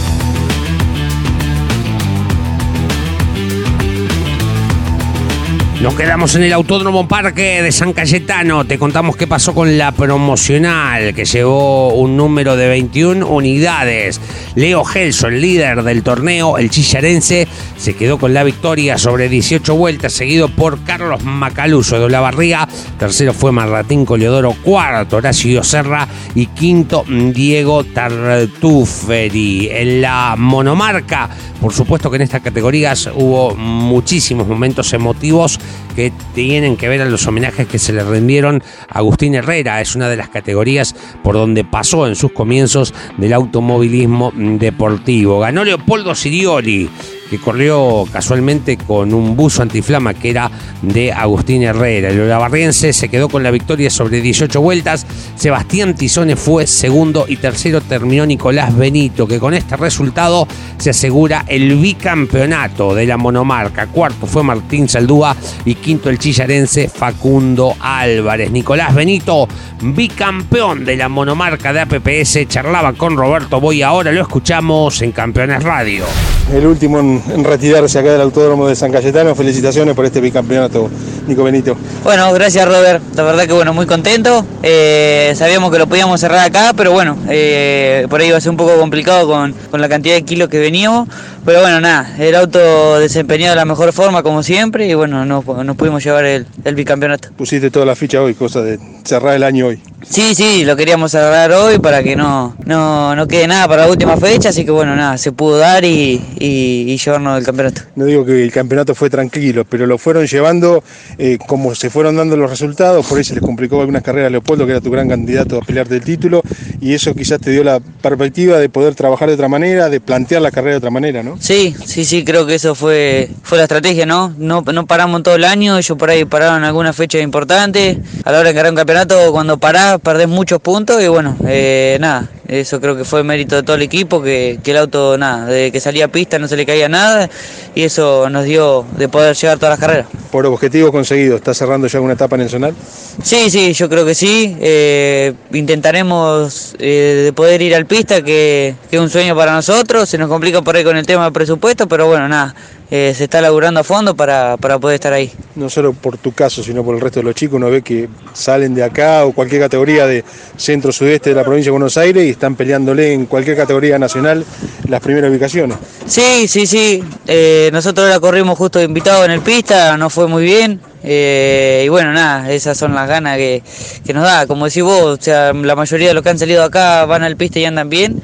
Nos 5.83 5.95
quedamos 5.95 6.37
en 6.37 6.45
el 6.45 6.53
Autódromo 6.53 7.09
Parque 7.09 7.61
de 7.61 7.73
San 7.73 7.93
Cayetano. 7.93 8.65
Te 8.65 8.79
contamos 8.79 9.17
qué 9.17 9.27
pasó 9.27 9.53
con 9.53 9.77
la 9.77 9.91
promocional, 9.91 11.13
que 11.13 11.25
llevó 11.25 11.93
un 11.95 12.17
número 12.17 12.55
de 12.55 12.69
21 12.69 13.27
unidades. 13.27 14.21
Leo 14.55 14.85
Gelso, 14.85 15.27
el 15.27 15.41
líder 15.41 15.83
del 15.83 16.05
torneo, 16.05 16.57
el 16.57 16.71
chillarense, 16.71 17.49
se 17.77 17.97
quedó 17.97 18.17
con 18.17 18.33
la 18.33 18.45
victoria 18.45 18.97
sobre 18.97 19.29
18 19.29 19.75
vueltas, 19.75 20.13
seguido 20.13 20.49
por 20.49 20.85
Carlos 20.85 21.25
Macaluso 21.25 21.99
de 21.99 22.05
Olavarría. 22.05 22.69
Tercero 22.97 23.33
fue 23.33 23.51
Marratín 23.51 24.05
Coleodoro, 24.05 24.55
cuarto 24.63 25.17
Horacio 25.17 25.65
Serra 25.65 26.07
y 26.37 26.47
quinto 26.47 27.05
Diego 27.09 27.83
Tartuferi. 27.83 29.69
En 29.69 30.01
la 30.01 30.37
monomarca, 30.39 31.29
por 31.63 31.73
supuesto 31.73 32.11
que 32.11 32.17
en 32.17 32.23
estas 32.23 32.43
categorías 32.43 33.09
hubo 33.15 33.55
muchísimos 33.55 34.49
momentos 34.49 34.93
emotivos 34.93 35.61
que 35.95 36.13
tienen 36.35 36.77
que 36.77 36.89
ver 36.89 37.01
a 37.03 37.05
los 37.05 37.25
homenajes 37.29 37.69
que 37.69 37.79
se 37.79 37.93
le 37.93 38.03
rindieron 38.03 38.65
a 38.89 38.99
Agustín 38.99 39.37
Herrera. 39.37 39.81
Es 39.81 39.95
una 39.95 40.09
de 40.09 40.17
las 40.17 40.29
categorías 40.29 40.97
por 41.23 41.37
donde 41.37 41.63
pasó 41.63 42.09
en 42.09 42.17
sus 42.17 42.33
comienzos 42.33 42.93
del 43.17 43.33
automovilismo 43.33 44.33
deportivo. 44.35 45.39
Ganó 45.39 45.63
Leopoldo 45.63 46.17
Sirioli 46.17 46.91
que 47.33 47.39
corrió 47.39 48.05
casualmente 48.13 48.77
con 48.77 49.15
un 49.15 49.35
buzo 49.35 49.63
antiflama 49.63 50.13
que 50.13 50.29
era 50.29 50.51
de 50.83 51.13
Agustín 51.13 51.63
Herrera. 51.63 52.11
El 52.11 52.21
olavarriense 52.21 52.93
se 52.93 53.09
quedó 53.09 53.31
con 53.31 53.43
la 53.43 53.51
victoria 53.51 53.89
sobre 53.89 54.21
18 54.21 54.61
vueltas. 54.61 55.07
Sebastián 55.35 55.95
Tizone 55.95 56.37
fue 56.37 56.67
segundo 56.67 57.25
y 57.27 57.37
tercero 57.37 57.81
terminó 57.81 58.27
Nicolás 58.27 58.77
Benito, 58.77 59.27
que 59.27 59.39
con 59.39 59.55
este 59.55 59.79
resultado 59.79 60.47
se 60.77 60.91
asegura 60.91 61.47
el 61.49 61.75
bicampeonato 61.77 62.95
de 62.95 63.07
la 63.07 63.17
monomarca. 63.17 63.87
Cuarto 63.87 64.27
fue 64.27 64.43
Martín 64.43 64.87
Saldúa 64.87 65.35
y 65.65 65.77
quinto 65.77 66.11
el 66.11 66.19
chillarense 66.19 66.91
Facundo 66.91 67.77
Álvarez. 67.81 68.51
Nicolás 68.51 68.95
Benito, 68.95 69.49
bicampeón 69.81 70.85
de 70.85 70.97
la 70.97 71.09
monomarca 71.09 71.73
de 71.73 71.81
APPS, 71.81 72.47
charlaba 72.47 72.93
con 72.93 73.17
Roberto 73.17 73.59
Boy. 73.59 73.81
Ahora 73.81 74.13
lo 74.13 74.21
escuchamos 74.21 75.01
en 75.01 75.13
Campeones 75.13 75.63
Radio. 75.63 76.05
El 76.53 76.67
último 76.67 76.99
en, 76.99 77.22
en 77.29 77.45
retirarse 77.45 77.99
acá 77.99 78.13
del 78.13 78.21
Autódromo 78.21 78.69
de 78.69 78.77
San 78.77 78.91
Cayetano. 78.93 79.35
Felicitaciones 79.35 79.95
por 79.95 80.05
este 80.05 80.21
bicampeonato, 80.21 80.91
Nico 81.27 81.45
Benito. 81.45 81.77
Bueno, 82.05 82.33
gracias 82.33 82.67
Robert. 82.67 83.03
La 83.15 83.23
verdad 83.23 83.47
que 83.47 83.53
bueno, 83.53 83.73
muy 83.73 83.87
contento. 83.87 84.45
Eh, 84.63 85.33
sabíamos 85.37 85.71
que 85.73 85.79
lo 85.79 85.87
podíamos 85.87 86.21
cerrar 86.21 86.47
acá, 86.47 86.73
pero 86.77 86.93
bueno, 86.93 87.17
eh, 87.29 88.07
por 88.11 88.21
ahí 88.21 88.29
iba 88.29 88.39
a 88.39 88.41
ser 88.41 88.51
un 88.51 88.57
poco 88.57 88.77
complicado 88.77 89.27
con, 89.27 89.55
con 89.71 89.81
la 89.81 89.89
cantidad 89.89 90.15
de 90.15 90.23
kilos 90.23 90.49
que 90.49 90.59
veníamos. 90.59 91.09
Pero 91.45 91.61
bueno, 91.61 91.81
nada, 91.81 92.15
el 92.19 92.35
auto 92.37 93.01
desempeñado 93.01 93.51
de 93.53 93.57
la 93.57 93.65
mejor 93.65 93.93
forma 93.93 94.23
como 94.23 94.43
siempre 94.43 94.87
y 94.87 94.95
bueno, 94.95 95.25
nos, 95.25 95.45
nos 95.45 95.77
pudimos 95.77 96.05
llevar 96.05 96.25
el, 96.25 96.47
el 96.65 96.75
bicampeonato. 96.75 97.31
Pusiste 97.37 97.71
toda 97.71 97.85
la 97.85 97.97
ficha 97.97 98.23
hoy, 98.23 98.35
cosa 98.35 98.63
de 98.63 98.79
cerrar 99.05 99.35
el 99.35 99.43
año 99.43 99.67
hoy. 99.67 99.81
Sí, 100.09 100.35
sí, 100.35 100.65
lo 100.65 100.77
queríamos 100.77 101.13
cerrar 101.13 101.53
hoy 101.53 101.79
para 101.79 102.03
que 102.03 102.17
no, 102.17 102.55
no, 102.65 103.15
no 103.15 103.27
quede 103.29 103.47
nada 103.47 103.69
para 103.69 103.83
la 103.85 103.91
última 103.91 104.17
fecha, 104.17 104.51
así 104.51 104.65
que 104.65 104.71
bueno, 104.71 104.95
nada, 104.97 105.17
se 105.17 105.33
pudo 105.33 105.59
dar 105.59 105.85
y, 105.85 106.21
y, 106.39 106.85
y 106.89 106.97
llevarnos 106.99 107.39
el 107.39 107.45
campeonato. 107.45 107.83
No 107.97 108.05
digo 108.05 108.25
que 108.25 108.43
el 108.43 108.53
campeonato 108.53 108.95
fue 108.95 109.09
tranquilo, 109.11 109.65
pero 109.65 109.87
lo 109.87 109.99
fueron 109.99 110.27
llevando 110.27 110.83
eh, 111.19 111.39
como 111.47 111.75
se 111.75 111.89
fueron 111.91 112.17
dando 112.17 112.37
los 112.37 112.51
resultados, 112.51 113.07
por 113.07 113.19
ahí 113.19 113.25
se 113.25 113.35
les 113.35 113.43
complicó 113.43 113.81
algunas 113.81 114.03
carreras 114.03 114.29
a 114.29 114.31
Leopoldo, 114.31 114.67
que 114.67 114.73
era 114.73 114.81
tu 114.81 114.91
gran 114.91 115.09
candidato 115.09 115.59
a 115.59 115.61
pelearte 115.61 115.97
el 115.97 116.03
título, 116.03 116.43
y 116.81 116.95
eso 116.95 117.15
quizás 117.15 117.41
te 117.41 117.51
dio 117.51 117.65
la 117.65 117.81
perspectiva 117.81 118.59
de 118.59 118.69
poder 118.69 118.95
trabajar 118.95 119.29
de 119.29 119.35
otra 119.35 119.49
manera, 119.49 119.89
de 119.89 120.01
plantear 120.01 120.43
la 120.43 120.51
carrera 120.51 120.73
de 120.73 120.79
otra 120.79 120.91
manera, 120.91 121.23
¿no? 121.23 121.37
Sí, 121.41 121.75
sí, 121.85 122.05
sí, 122.05 122.25
creo 122.25 122.47
que 122.47 122.57
eso 122.57 122.75
fue, 122.75 123.31
fue 123.43 123.59
la 123.59 123.65
estrategia, 123.65 124.05
¿no? 124.05 124.35
¿no? 124.37 124.63
No 124.63 124.87
paramos 124.87 125.23
todo 125.23 125.37
el 125.37 125.45
año, 125.45 125.79
ellos 125.79 125.97
por 125.97 126.11
ahí 126.11 126.25
pararon 126.25 126.65
algunas 126.65 126.97
fechas 126.97 127.23
importantes, 127.23 127.99
a 128.25 128.33
la 128.33 128.41
hora 128.41 128.49
de 128.49 128.55
ganar 128.55 128.73
un 128.73 128.77
campeonato, 128.77 129.33
cuando 129.33 129.59
perdés 130.01 130.29
muchos 130.29 130.61
puntos 130.61 131.03
y 131.03 131.09
bueno, 131.09 131.37
eh, 131.47 131.97
nada, 132.01 132.29
eso 132.49 132.81
creo 132.81 132.97
que 132.97 133.05
fue 133.05 133.23
mérito 133.25 133.57
de 133.57 133.63
todo 133.63 133.77
el 133.77 133.83
equipo, 133.83 134.23
que, 134.23 134.59
que 134.63 134.73
el 134.73 134.77
auto, 134.77 135.17
nada, 135.17 135.47
de 135.47 135.73
que 135.73 135.81
salía 135.81 136.07
a 136.07 136.09
pista 136.09 136.39
no 136.39 136.49
se 136.49 136.57
le 136.57 136.67
caía 136.67 136.89
nada 136.89 137.29
y 137.75 137.83
eso 137.83 138.29
nos 138.31 138.45
dio 138.45 138.85
de 138.97 139.09
poder 139.09 139.37
llegar 139.37 139.59
todas 139.59 139.73
las 139.73 139.81
carreras. 139.81 140.07
Por 140.31 140.47
objetivo 140.47 140.93
conseguido, 140.93 141.37
¿estás 141.37 141.59
cerrando 141.59 141.87
ya 141.87 142.01
una 142.01 142.15
etapa 142.15 142.37
en 142.37 142.43
el 142.43 142.51
zonal? 142.51 142.75
Sí, 143.23 143.51
sí, 143.51 143.73
yo 143.73 143.89
creo 143.89 144.05
que 144.05 144.15
sí. 144.15 144.57
Eh, 144.61 145.35
intentaremos 145.53 146.75
eh, 146.79 147.23
de 147.25 147.33
poder 147.33 147.61
ir 147.63 147.75
al 147.75 147.87
pista, 147.87 148.23
que, 148.23 148.75
que, 148.91 148.97
es 148.97 149.03
un 149.03 149.11
sueño 149.11 149.37
para 149.37 149.53
nosotros. 149.53 150.09
Se 150.09 150.17
nos 150.17 150.29
complica 150.29 150.63
por 150.63 150.77
ahí 150.77 150.85
con 150.85 150.97
el 150.97 151.07
tema 151.07 151.25
del 151.25 151.33
presupuesto, 151.33 151.87
pero 151.87 152.07
bueno, 152.07 152.29
nada, 152.29 152.55
eh, 152.95 153.15
se 153.17 153.25
está 153.25 153.41
laburando 153.41 153.81
a 153.81 153.85
fondo 153.85 154.15
para, 154.15 154.59
para, 154.59 154.79
poder 154.79 154.97
estar 154.97 155.15
ahí. 155.15 155.33
No 155.55 155.71
solo 155.71 155.95
por 155.95 156.19
tu 156.19 156.33
caso, 156.33 156.63
sino 156.63 156.85
por 156.85 156.95
el 156.95 157.01
resto 157.01 157.21
de 157.21 157.25
los 157.25 157.35
chicos, 157.35 157.57
uno 157.57 157.71
ve 157.71 157.81
que 157.81 158.07
salen 158.35 158.75
de 158.75 158.85
acá 158.85 159.25
o 159.25 159.33
cualquier 159.33 159.63
categoría 159.63 160.07
de 160.07 160.23
centro-sudeste 160.59 161.31
de 161.31 161.37
la 161.37 161.43
provincia 161.43 161.69
de 161.69 161.71
Buenos 161.71 161.97
Aires 161.97 162.23
y 162.23 162.29
están 162.29 162.55
peleándole 162.55 163.15
en 163.15 163.25
cualquier 163.25 163.57
categoría 163.57 163.99
nacional 163.99 164.45
las 164.89 165.01
primeras 165.01 165.31
ubicaciones. 165.31 165.79
Sí, 166.05 166.47
sí, 166.47 166.67
sí. 166.67 167.03
Eh, 167.27 167.71
nosotros 167.73 168.05
ahora 168.05 168.21
corrimos 168.21 168.59
justo 168.59 168.83
invitados 168.83 169.25
en 169.25 169.31
el 169.31 169.41
pista, 169.41 169.97
no 169.97 170.11
fue 170.11 170.29
muy 170.29 170.45
bien. 170.45 170.79
Eh, 171.03 171.85
y 171.87 171.89
bueno, 171.89 172.13
nada, 172.13 172.53
esas 172.53 172.77
son 172.77 172.95
las 172.95 173.09
ganas 173.09 173.39
que, 173.39 173.63
que, 174.05 174.13
nos 174.13 174.25
da. 174.25 174.47
Como 174.47 174.67
decís 174.67 174.83
vos, 174.83 175.19
o 175.19 175.23
sea, 175.23 175.55
la 175.55 175.75
mayoría 175.75 176.09
de 176.09 176.15
los 176.15 176.23
que 176.23 176.29
han 176.29 176.39
salido 176.39 176.63
acá 176.63 177.07
van 177.07 177.23
al 177.23 177.39
pista 177.39 177.59
y 177.59 177.65
andan 177.65 177.89
bien. 177.89 178.21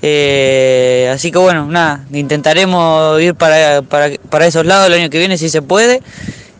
Eh, 0.00 1.10
así 1.12 1.32
que 1.32 1.38
bueno, 1.38 1.66
nada, 1.66 2.04
intentaremos 2.12 3.20
ir 3.20 3.34
para, 3.34 3.82
para, 3.82 4.10
para 4.30 4.46
esos 4.46 4.64
lados 4.64 4.86
el 4.86 4.94
año 4.94 5.10
que 5.10 5.18
viene 5.18 5.38
si 5.38 5.48
se 5.48 5.62
puede. 5.62 6.02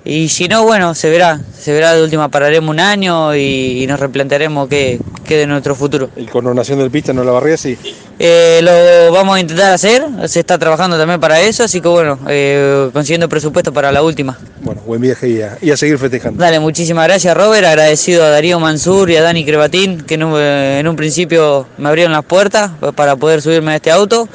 Y 0.08 0.30
si 0.30 0.48
no, 0.48 0.64
bueno, 0.64 0.94
se 0.94 1.10
verá. 1.10 1.38
Se 1.60 1.70
verá 1.70 1.94
de 1.94 2.02
última, 2.02 2.30
pararemos 2.30 2.70
un 2.70 2.80
año 2.80 3.36
y, 3.36 3.82
y 3.82 3.86
nos 3.86 4.00
replantearemos 4.00 4.66
qué, 4.66 4.98
qué 5.26 5.36
de 5.36 5.46
nuestro 5.46 5.74
futuro. 5.74 6.08
¿Y 6.16 6.24
coronación 6.24 6.78
del 6.78 6.90
pista 6.90 7.12
no 7.12 7.22
la 7.22 7.32
barría 7.32 7.58
sí? 7.58 7.76
Eh, 8.18 8.60
lo 8.62 9.12
vamos 9.12 9.36
a 9.36 9.40
intentar 9.40 9.74
hacer, 9.74 10.02
se 10.26 10.40
está 10.40 10.56
trabajando 10.56 10.96
también 10.96 11.20
para 11.20 11.42
eso, 11.42 11.62
así 11.62 11.82
que 11.82 11.88
bueno, 11.88 12.18
eh, 12.26 12.88
consiguiendo 12.92 13.28
presupuesto 13.28 13.70
para 13.70 13.92
la 13.92 14.02
última. 14.02 14.38
Bueno, 14.62 14.80
buen 14.86 15.02
viaje 15.02 15.28
y 15.28 15.42
a, 15.42 15.58
y 15.60 15.70
a, 15.70 15.76
seguir 15.76 15.98
festejando. 15.98 16.42
Dale, 16.42 16.58
muchísimas 16.58 17.06
gracias 17.06 17.36
Robert, 17.36 17.66
agradecido 17.66 18.24
a 18.24 18.30
Darío 18.30 18.58
Mansur 18.58 19.10
y 19.10 19.16
a 19.16 19.22
Dani 19.22 19.44
Crebatín, 19.44 20.00
que 20.00 20.14
en 20.14 20.24
un, 20.24 20.40
en 20.40 20.88
un 20.88 20.96
principio 20.96 21.66
me 21.76 21.90
abrieron 21.90 22.12
las 22.12 22.24
puertas 22.24 22.70
para 22.96 23.16
poder 23.16 23.42
subirme 23.42 23.72
a 23.72 23.76
este 23.76 23.90
auto. 23.90 24.26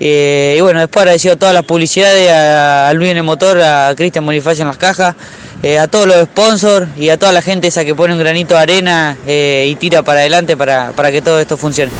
Eh, 0.00 0.56
y 0.56 0.60
bueno, 0.60 0.80
después 0.80 1.02
agradecido 1.02 1.34
a 1.34 1.36
todas 1.36 1.54
las 1.54 1.64
publicidades, 1.64 2.30
a, 2.30 2.88
a 2.88 2.92
Luis 2.94 3.10
en 3.10 3.16
el 3.16 3.22
motor, 3.24 3.60
a 3.60 3.94
Cristian 3.96 4.24
Bonifacio 4.24 4.62
en 4.62 4.68
las 4.68 4.76
cajas, 4.76 5.16
eh, 5.62 5.78
a 5.78 5.88
todos 5.88 6.06
los 6.06 6.24
sponsors 6.24 6.86
y 6.96 7.08
a 7.08 7.18
toda 7.18 7.32
la 7.32 7.42
gente 7.42 7.66
esa 7.66 7.84
que 7.84 7.94
pone 7.94 8.14
un 8.14 8.20
granito 8.20 8.54
de 8.54 8.60
arena 8.60 9.16
eh, 9.26 9.66
y 9.68 9.74
tira 9.74 10.02
para 10.02 10.20
adelante 10.20 10.56
para, 10.56 10.92
para 10.92 11.10
que 11.10 11.20
todo 11.20 11.40
esto 11.40 11.56
funcione. 11.56 11.90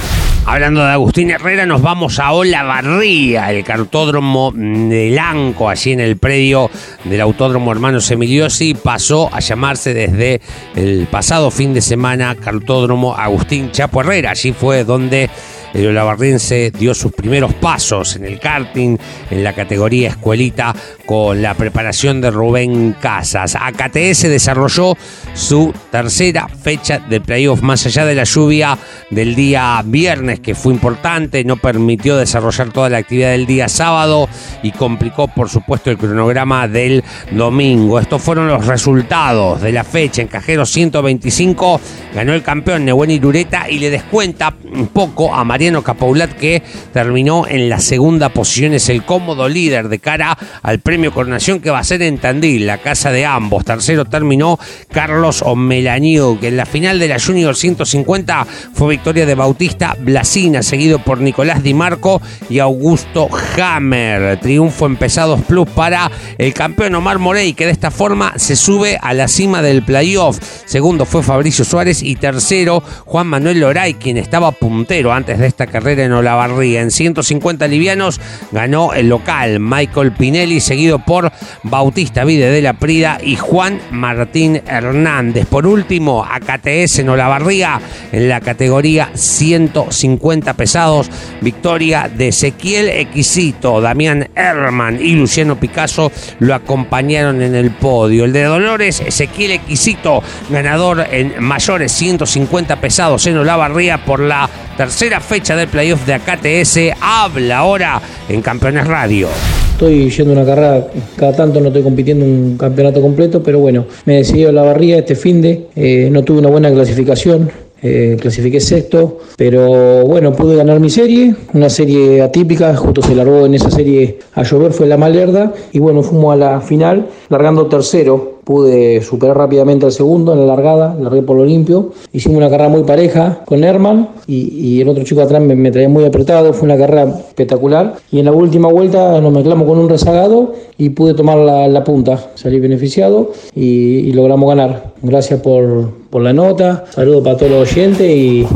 Hablando 0.46 0.80
de 0.80 0.92
Agustín 0.92 1.30
Herrera, 1.30 1.66
nos 1.66 1.82
vamos 1.82 2.18
a 2.18 2.32
Olavarría, 2.32 3.52
el 3.52 3.64
cartódromo 3.64 4.50
de 4.54 5.10
Lanco, 5.10 5.68
allí 5.68 5.92
en 5.92 6.00
el 6.00 6.16
predio 6.16 6.70
del 7.04 7.20
Autódromo 7.20 7.70
Hermanos 7.70 8.10
Emiliosi. 8.10 8.72
Pasó 8.72 9.28
a 9.30 9.40
llamarse 9.40 9.92
desde 9.92 10.40
el 10.74 11.06
pasado 11.10 11.50
fin 11.50 11.74
de 11.74 11.82
semana 11.82 12.34
Cartódromo 12.34 13.14
Agustín 13.14 13.72
Chapo 13.72 14.00
Herrera. 14.00 14.30
Allí 14.30 14.52
fue 14.52 14.84
donde 14.84 15.28
el 15.74 15.86
olavarriense 15.86 16.70
dio 16.70 16.94
sus 16.94 17.12
primeros 17.12 17.54
pasos 17.54 18.16
en 18.16 18.24
el 18.24 18.40
karting, 18.40 18.96
en 19.30 19.44
la 19.44 19.52
categoría 19.52 20.08
escuelita, 20.08 20.74
con 21.06 21.42
la 21.42 21.54
preparación 21.54 22.20
de 22.20 22.30
Rubén 22.30 22.94
Casas. 23.00 23.56
AKTS 23.56 24.22
desarrolló 24.22 24.96
su 25.34 25.72
tercera 25.90 26.48
fecha 26.48 26.98
de 26.98 27.20
playoff, 27.20 27.62
más 27.62 27.84
allá 27.86 28.04
de 28.04 28.14
la 28.14 28.24
lluvia 28.24 28.78
del 29.10 29.34
día 29.34 29.82
viernes, 29.84 30.40
que 30.40 30.54
fue 30.54 30.72
importante, 30.72 31.44
no 31.44 31.56
permitió 31.56 32.16
desarrollar 32.16 32.72
toda 32.72 32.88
la 32.88 32.98
actividad 32.98 33.30
del 33.30 33.46
día 33.46 33.68
sábado 33.68 34.28
y 34.62 34.72
complicó, 34.72 35.28
por 35.28 35.48
supuesto, 35.48 35.90
el 35.90 35.98
cronograma 35.98 36.68
del 36.68 37.04
domingo. 37.30 37.98
Estos 37.98 38.22
fueron 38.22 38.48
los 38.48 38.66
resultados 38.66 39.60
de 39.60 39.72
la 39.72 39.84
fecha. 39.84 40.22
En 40.22 40.28
Cajero 40.28 40.66
125 40.66 41.80
ganó 42.14 42.34
el 42.34 42.42
campeón 42.42 42.84
Nehuen 42.84 43.10
Irureta 43.10 43.68
y 43.68 43.78
le 43.78 43.90
descuenta 43.90 44.54
un 44.72 44.88
poco 44.88 45.34
a 45.34 45.44
Mariano 45.58 45.82
Capaulat 45.82 46.34
que 46.34 46.62
terminó 46.92 47.44
en 47.48 47.68
la 47.68 47.80
segunda 47.80 48.28
posición, 48.28 48.74
es 48.74 48.88
el 48.90 49.04
cómodo 49.04 49.48
líder 49.48 49.88
de 49.88 49.98
cara 49.98 50.38
al 50.62 50.78
premio 50.78 51.12
Coronación 51.12 51.58
que 51.58 51.72
va 51.72 51.80
a 51.80 51.84
ser 51.84 52.00
en 52.02 52.18
Tandil, 52.18 52.64
la 52.64 52.78
casa 52.78 53.10
de 53.10 53.26
ambos. 53.26 53.64
Tercero 53.64 54.04
terminó 54.04 54.56
Carlos 54.92 55.42
Omelaño, 55.42 56.38
que 56.38 56.46
en 56.46 56.56
la 56.56 56.64
final 56.64 57.00
de 57.00 57.08
la 57.08 57.18
Junior 57.18 57.56
150 57.56 58.46
fue 58.72 58.90
victoria 58.90 59.26
de 59.26 59.34
Bautista 59.34 59.96
Blasina, 59.98 60.62
seguido 60.62 61.00
por 61.00 61.20
Nicolás 61.20 61.64
Di 61.64 61.74
Marco 61.74 62.22
y 62.48 62.60
Augusto 62.60 63.28
Hammer. 63.56 64.38
Triunfo 64.38 64.86
en 64.86 64.94
pesados 64.94 65.40
plus 65.40 65.68
para 65.70 66.08
el 66.38 66.54
campeón 66.54 66.94
Omar 66.94 67.18
Morey, 67.18 67.52
que 67.54 67.66
de 67.66 67.72
esta 67.72 67.90
forma 67.90 68.34
se 68.36 68.54
sube 68.54 68.96
a 69.02 69.12
la 69.12 69.26
cima 69.26 69.60
del 69.60 69.82
playoff. 69.82 70.38
Segundo 70.66 71.04
fue 71.04 71.24
Fabricio 71.24 71.64
Suárez 71.64 72.00
y 72.00 72.14
tercero 72.14 72.80
Juan 73.06 73.26
Manuel 73.26 73.58
Loray, 73.58 73.94
quien 73.94 74.18
estaba 74.18 74.52
puntero 74.52 75.12
antes 75.12 75.40
de 75.40 75.47
esta 75.48 75.66
carrera 75.66 76.04
en 76.04 76.12
Olavarría. 76.12 76.80
En 76.80 76.90
150 76.90 77.66
livianos 77.66 78.20
ganó 78.52 78.92
el 78.92 79.08
local 79.08 79.58
Michael 79.60 80.12
Pinelli, 80.12 80.60
seguido 80.60 80.98
por 81.00 81.32
Bautista 81.62 82.24
Vide 82.24 82.50
de 82.50 82.62
la 82.62 82.74
Prida 82.74 83.18
y 83.22 83.36
Juan 83.36 83.80
Martín 83.90 84.62
Hernández. 84.66 85.46
Por 85.46 85.66
último, 85.66 86.24
AKTS 86.24 87.00
en 87.00 87.08
Olavarría 87.08 87.80
en 88.12 88.28
la 88.28 88.40
categoría 88.40 89.10
150 89.14 90.54
pesados. 90.54 91.10
Victoria 91.40 92.10
de 92.14 92.28
Ezequiel 92.28 92.88
Equisito, 92.88 93.80
Damián 93.80 94.28
Herman 94.34 94.98
y 95.00 95.14
Luciano 95.14 95.58
Picasso 95.58 96.12
lo 96.38 96.54
acompañaron 96.54 97.42
en 97.42 97.54
el 97.54 97.70
podio. 97.70 98.24
El 98.24 98.32
de 98.32 98.44
Dolores, 98.44 99.00
Ezequiel 99.00 99.52
Equisito, 99.52 100.22
ganador 100.50 101.06
en 101.10 101.42
mayores 101.42 101.92
150 101.92 102.80
pesados 102.80 103.26
en 103.26 103.38
Olavarría 103.38 104.04
por 104.04 104.20
la 104.20 104.48
tercera 104.78 105.18
fecha 105.18 105.56
del 105.56 105.66
playoff 105.66 106.06
de 106.06 106.14
AKTS. 106.14 106.96
Habla 107.00 107.58
ahora 107.58 108.00
en 108.28 108.40
Campeones 108.40 108.86
Radio. 108.86 109.26
Estoy 109.72 110.08
yendo 110.08 110.32
una 110.32 110.44
carrera, 110.44 110.86
cada 111.16 111.34
tanto 111.34 111.60
no 111.60 111.66
estoy 111.66 111.82
compitiendo 111.82 112.24
un 112.24 112.56
campeonato 112.56 113.02
completo, 113.02 113.42
pero 113.42 113.58
bueno, 113.58 113.86
me 114.04 114.18
decidí 114.18 114.44
a 114.44 114.52
la 114.52 114.62
barría 114.62 114.98
este 114.98 115.16
fin 115.16 115.42
de, 115.42 115.66
eh, 115.74 116.08
no 116.12 116.22
tuve 116.22 116.38
una 116.38 116.48
buena 116.48 116.70
clasificación, 116.70 117.50
eh, 117.82 118.16
clasifiqué 118.20 118.60
sexto, 118.60 119.18
pero 119.36 120.04
bueno, 120.04 120.32
pude 120.32 120.54
ganar 120.54 120.78
mi 120.78 120.90
serie, 120.90 121.34
una 121.54 121.70
serie 121.70 122.22
atípica, 122.22 122.74
justo 122.76 123.02
se 123.02 123.16
largó 123.16 123.46
en 123.46 123.54
esa 123.54 123.70
serie 123.70 124.18
a 124.34 124.44
llover, 124.44 124.72
fue 124.72 124.86
la 124.86 124.96
Malerda, 124.96 125.52
y 125.72 125.80
bueno, 125.80 126.04
fuimos 126.04 126.34
a 126.34 126.36
la 126.36 126.60
final, 126.60 127.08
largando 127.28 127.66
tercero, 127.66 128.37
pude 128.48 129.02
superar 129.02 129.36
rápidamente 129.36 129.84
al 129.84 129.92
segundo 129.92 130.32
en 130.32 130.40
la 130.40 130.46
largada, 130.46 130.96
largué 130.98 131.20
por 131.20 131.36
lo 131.36 131.44
limpio. 131.44 131.90
Hicimos 132.14 132.38
una 132.38 132.48
carrera 132.48 132.70
muy 132.70 132.82
pareja 132.82 133.42
con 133.44 133.62
Herman 133.62 134.08
y, 134.26 134.80
el 134.80 134.88
otro 134.88 135.04
chico 135.04 135.20
atrás 135.20 135.42
me, 135.42 135.70
traía 135.70 135.90
muy 135.90 136.06
apretado, 136.06 136.54
fue 136.54 136.64
una 136.64 136.78
carrera 136.78 137.02
espectacular. 137.28 137.96
Y 138.10 138.20
en 138.20 138.24
la 138.24 138.32
última 138.32 138.68
vuelta 138.68 139.20
nos 139.20 139.34
mezclamos 139.34 139.68
con 139.68 139.76
un 139.76 139.90
rezagado 139.90 140.54
y 140.78 140.88
pude 140.88 141.12
tomar 141.12 141.36
la, 141.36 141.84
punta, 141.84 142.30
salí 142.36 142.58
beneficiado 142.58 143.32
y, 143.54 144.10
logramos 144.12 144.48
ganar. 144.48 144.94
Gracias 145.02 145.42
por, 145.42 145.92
la 146.14 146.32
nota, 146.32 146.86
saludos 146.88 147.22
para 147.22 147.36
todos 147.36 147.52
los 147.52 147.70
oyentes 147.70 148.08
y, 148.08 148.46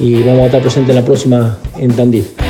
y 0.00 0.22
vamos 0.24 0.40
a 0.40 0.46
estar 0.46 0.60
presentes 0.60 0.90
en 0.90 0.96
la 0.96 1.04
próxima 1.04 1.58
en 1.78 1.94
Tandil. 1.94 2.45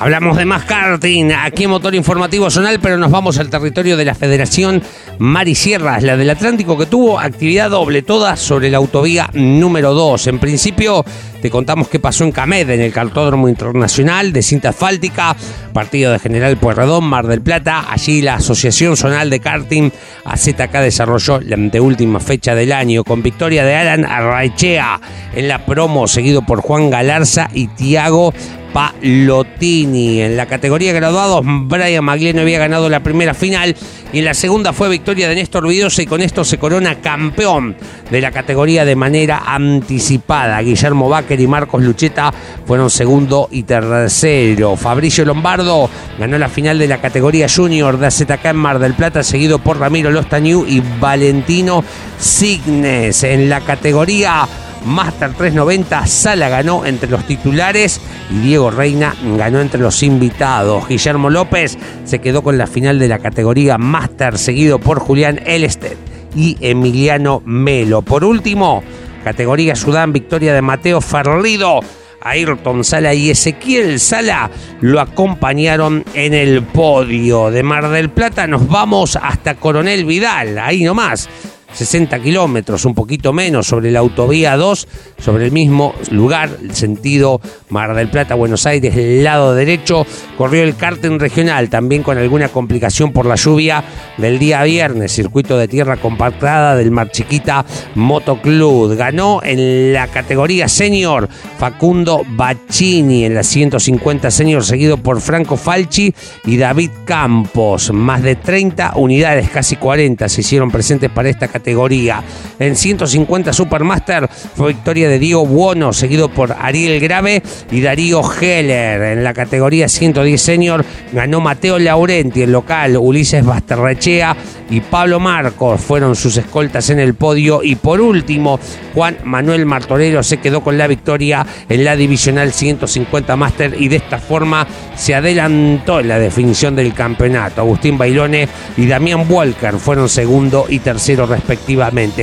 Hablamos 0.00 0.36
de 0.36 0.44
más 0.44 0.62
karting 0.62 1.32
aquí 1.32 1.64
en 1.64 1.70
Motor 1.70 1.92
Informativo 1.96 2.48
Zonal, 2.50 2.78
pero 2.78 2.96
nos 2.98 3.10
vamos 3.10 3.36
al 3.38 3.50
territorio 3.50 3.96
de 3.96 4.04
la 4.04 4.14
Federación 4.14 4.80
Mar 5.18 5.48
y 5.48 5.56
Sierras, 5.56 6.04
la 6.04 6.16
del 6.16 6.30
Atlántico, 6.30 6.78
que 6.78 6.86
tuvo 6.86 7.18
actividad 7.18 7.70
doble, 7.70 8.02
toda 8.02 8.36
sobre 8.36 8.70
la 8.70 8.78
autovía 8.78 9.28
número 9.32 9.94
2. 9.94 10.28
En 10.28 10.38
principio, 10.38 11.04
te 11.42 11.50
contamos 11.50 11.88
qué 11.88 11.98
pasó 11.98 12.22
en 12.22 12.30
Camed, 12.30 12.70
en 12.70 12.80
el 12.80 12.92
Cartódromo 12.92 13.48
Internacional 13.48 14.32
de 14.32 14.42
Cinta 14.42 14.68
Asfáltica, 14.68 15.34
partido 15.72 16.12
de 16.12 16.20
General 16.20 16.56
Pueyrredón, 16.56 17.02
Mar 17.02 17.26
del 17.26 17.40
Plata. 17.40 17.86
Allí 17.90 18.22
la 18.22 18.34
Asociación 18.34 18.96
Zonal 18.96 19.30
de 19.30 19.40
Karting 19.40 19.90
AZK 20.24 20.74
desarrolló 20.74 21.40
la 21.40 21.56
anteúltima 21.56 22.20
fecha 22.20 22.54
del 22.54 22.72
año 22.72 23.02
con 23.02 23.20
victoria 23.20 23.64
de 23.64 23.74
Alan 23.74 24.04
Arraechea 24.04 25.00
en 25.34 25.48
la 25.48 25.66
promo, 25.66 26.06
seguido 26.06 26.42
por 26.42 26.60
Juan 26.60 26.88
Galarza 26.88 27.50
y 27.52 27.66
Tiago 27.66 28.32
Palotini. 28.72 30.20
En 30.20 30.36
la 30.36 30.46
categoría 30.46 30.92
graduados, 30.92 31.42
Brian 31.44 32.04
Magliano 32.04 32.42
había 32.42 32.58
ganado 32.58 32.88
la 32.88 33.02
primera 33.02 33.34
final 33.34 33.76
y 34.12 34.20
en 34.20 34.24
la 34.24 34.34
segunda 34.34 34.72
fue 34.72 34.88
victoria 34.88 35.28
de 35.28 35.34
Néstor 35.34 35.66
Vidosa 35.66 36.02
y 36.02 36.06
con 36.06 36.20
esto 36.20 36.44
se 36.44 36.58
corona 36.58 36.96
campeón 37.00 37.76
de 38.10 38.20
la 38.20 38.30
categoría 38.30 38.84
de 38.84 38.96
manera 38.96 39.42
anticipada. 39.46 40.60
Guillermo 40.60 41.08
Báquer 41.08 41.40
y 41.40 41.46
Marcos 41.46 41.82
Lucheta 41.82 42.32
fueron 42.66 42.90
segundo 42.90 43.48
y 43.50 43.64
tercero. 43.64 44.76
Fabricio 44.76 45.24
Lombardo 45.24 45.90
ganó 46.18 46.38
la 46.38 46.48
final 46.48 46.78
de 46.78 46.88
la 46.88 47.00
categoría 47.00 47.46
junior 47.54 47.98
de 47.98 48.06
AZK 48.06 48.44
en 48.44 48.56
Mar 48.56 48.78
del 48.78 48.94
Plata, 48.94 49.22
seguido 49.22 49.58
por 49.58 49.78
Ramiro 49.78 50.10
Lostañú 50.10 50.64
y 50.66 50.82
Valentino 51.00 51.84
Signes. 52.18 53.22
En 53.24 53.48
la 53.48 53.60
categoría 53.60 54.48
Master 54.84 55.32
390, 55.32 56.06
Sala 56.06 56.48
ganó 56.48 56.84
entre 56.86 57.10
los 57.10 57.24
titulares 57.24 58.00
y 58.30 58.38
Diego 58.38 58.70
Reina 58.70 59.14
ganó 59.36 59.60
entre 59.60 59.80
los 59.80 60.02
invitados. 60.02 60.88
Guillermo 60.88 61.30
López 61.30 61.78
se 62.04 62.20
quedó 62.20 62.42
con 62.42 62.58
la 62.58 62.66
final 62.66 62.98
de 62.98 63.08
la 63.08 63.18
categoría 63.18 63.78
Master, 63.78 64.38
seguido 64.38 64.78
por 64.78 64.98
Julián 65.00 65.40
Elested 65.44 65.96
y 66.34 66.56
Emiliano 66.60 67.42
Melo. 67.44 68.02
Por 68.02 68.24
último, 68.24 68.82
categoría 69.24 69.74
Sudán, 69.74 70.12
victoria 70.12 70.54
de 70.54 70.62
Mateo 70.62 71.00
Ferrido. 71.00 71.80
Ayrton 72.20 72.82
Sala 72.82 73.14
y 73.14 73.30
Ezequiel 73.30 74.00
Sala 74.00 74.50
lo 74.80 75.00
acompañaron 75.00 76.04
en 76.14 76.34
el 76.34 76.62
podio. 76.62 77.50
De 77.50 77.62
Mar 77.62 77.88
del 77.90 78.10
Plata 78.10 78.46
nos 78.46 78.66
vamos 78.68 79.16
hasta 79.16 79.54
Coronel 79.54 80.04
Vidal, 80.04 80.58
ahí 80.58 80.82
nomás 80.82 81.28
60 81.72 82.18
kilómetros, 82.20 82.84
un 82.84 82.94
poquito 82.94 83.32
menos, 83.32 83.66
sobre 83.66 83.90
la 83.90 84.00
autovía 84.00 84.56
2, 84.56 84.88
sobre 85.18 85.44
el 85.44 85.52
mismo 85.52 85.94
lugar, 86.10 86.50
el 86.62 86.74
sentido 86.74 87.40
Mar 87.68 87.94
del 87.94 88.08
Plata, 88.08 88.34
Buenos 88.34 88.66
Aires, 88.66 88.96
el 88.96 89.22
lado 89.22 89.54
derecho, 89.54 90.06
corrió 90.36 90.62
el 90.62 90.76
karting 90.76 91.18
regional, 91.18 91.68
también 91.68 92.02
con 92.02 92.16
alguna 92.16 92.48
complicación 92.48 93.12
por 93.12 93.26
la 93.26 93.34
lluvia 93.34 93.84
del 94.16 94.38
día 94.38 94.62
viernes, 94.62 95.12
circuito 95.12 95.58
de 95.58 95.68
tierra 95.68 95.98
compactada 95.98 96.74
del 96.74 96.90
Mar 96.90 97.10
Chiquita 97.10 97.64
Motoclub. 97.94 98.96
Ganó 98.96 99.40
en 99.42 99.92
la 99.92 100.08
categoría 100.08 100.68
senior 100.68 101.28
Facundo 101.58 102.22
Baccini, 102.30 103.24
en 103.24 103.34
la 103.34 103.42
150 103.42 104.30
senior, 104.30 104.64
seguido 104.64 104.96
por 104.96 105.20
Franco 105.20 105.56
Falchi 105.56 106.14
y 106.44 106.56
David 106.56 106.90
Campos. 107.04 107.92
Más 107.92 108.22
de 108.22 108.36
30 108.36 108.94
unidades, 108.96 109.50
casi 109.50 109.76
40, 109.76 110.28
se 110.28 110.40
hicieron 110.40 110.70
presentes 110.70 111.10
para 111.10 111.28
esta 111.28 111.46
categoría 111.46 111.57
categoría. 111.58 112.22
En 112.58 112.76
150 112.76 113.52
Supermaster 113.52 114.28
fue 114.28 114.68
victoria 114.68 115.08
de 115.08 115.18
Diego 115.18 115.44
Buono, 115.44 115.92
seguido 115.92 116.28
por 116.28 116.52
Ariel 116.52 117.00
Grave 117.00 117.42
y 117.70 117.80
Darío 117.80 118.22
Heller. 118.22 119.18
En 119.18 119.24
la 119.24 119.34
categoría 119.34 119.88
110 119.88 120.40
Senior 120.40 120.84
ganó 121.12 121.40
Mateo 121.40 121.78
Laurenti, 121.78 122.42
el 122.42 122.52
local, 122.52 122.96
Ulises 122.96 123.44
Basterrechea 123.44 124.36
y 124.70 124.80
Pablo 124.80 125.18
Marcos 125.18 125.80
fueron 125.80 126.14
sus 126.14 126.36
escoltas 126.36 126.90
en 126.90 127.00
el 127.00 127.14
podio. 127.14 127.62
Y 127.62 127.74
por 127.76 128.00
último, 128.00 128.60
Juan 128.94 129.18
Manuel 129.24 129.66
Martorero 129.66 130.22
se 130.22 130.38
quedó 130.38 130.62
con 130.62 130.78
la 130.78 130.86
victoria 130.86 131.44
en 131.68 131.84
la 131.84 131.96
divisional 131.96 132.52
150 132.52 133.36
Master 133.36 133.74
y 133.78 133.88
de 133.88 133.96
esta 133.96 134.18
forma 134.18 134.66
se 134.94 135.14
adelantó 135.14 136.00
en 136.00 136.08
la 136.08 136.18
definición 136.18 136.76
del 136.76 136.94
campeonato. 136.94 137.62
Agustín 137.62 137.98
Bailone 137.98 138.48
y 138.76 138.86
Damián 138.86 139.26
Walker 139.28 139.74
fueron 139.74 140.08
segundo 140.08 140.66
y 140.68 140.78
tercero 140.80 141.26
respectivamente. 141.26 141.47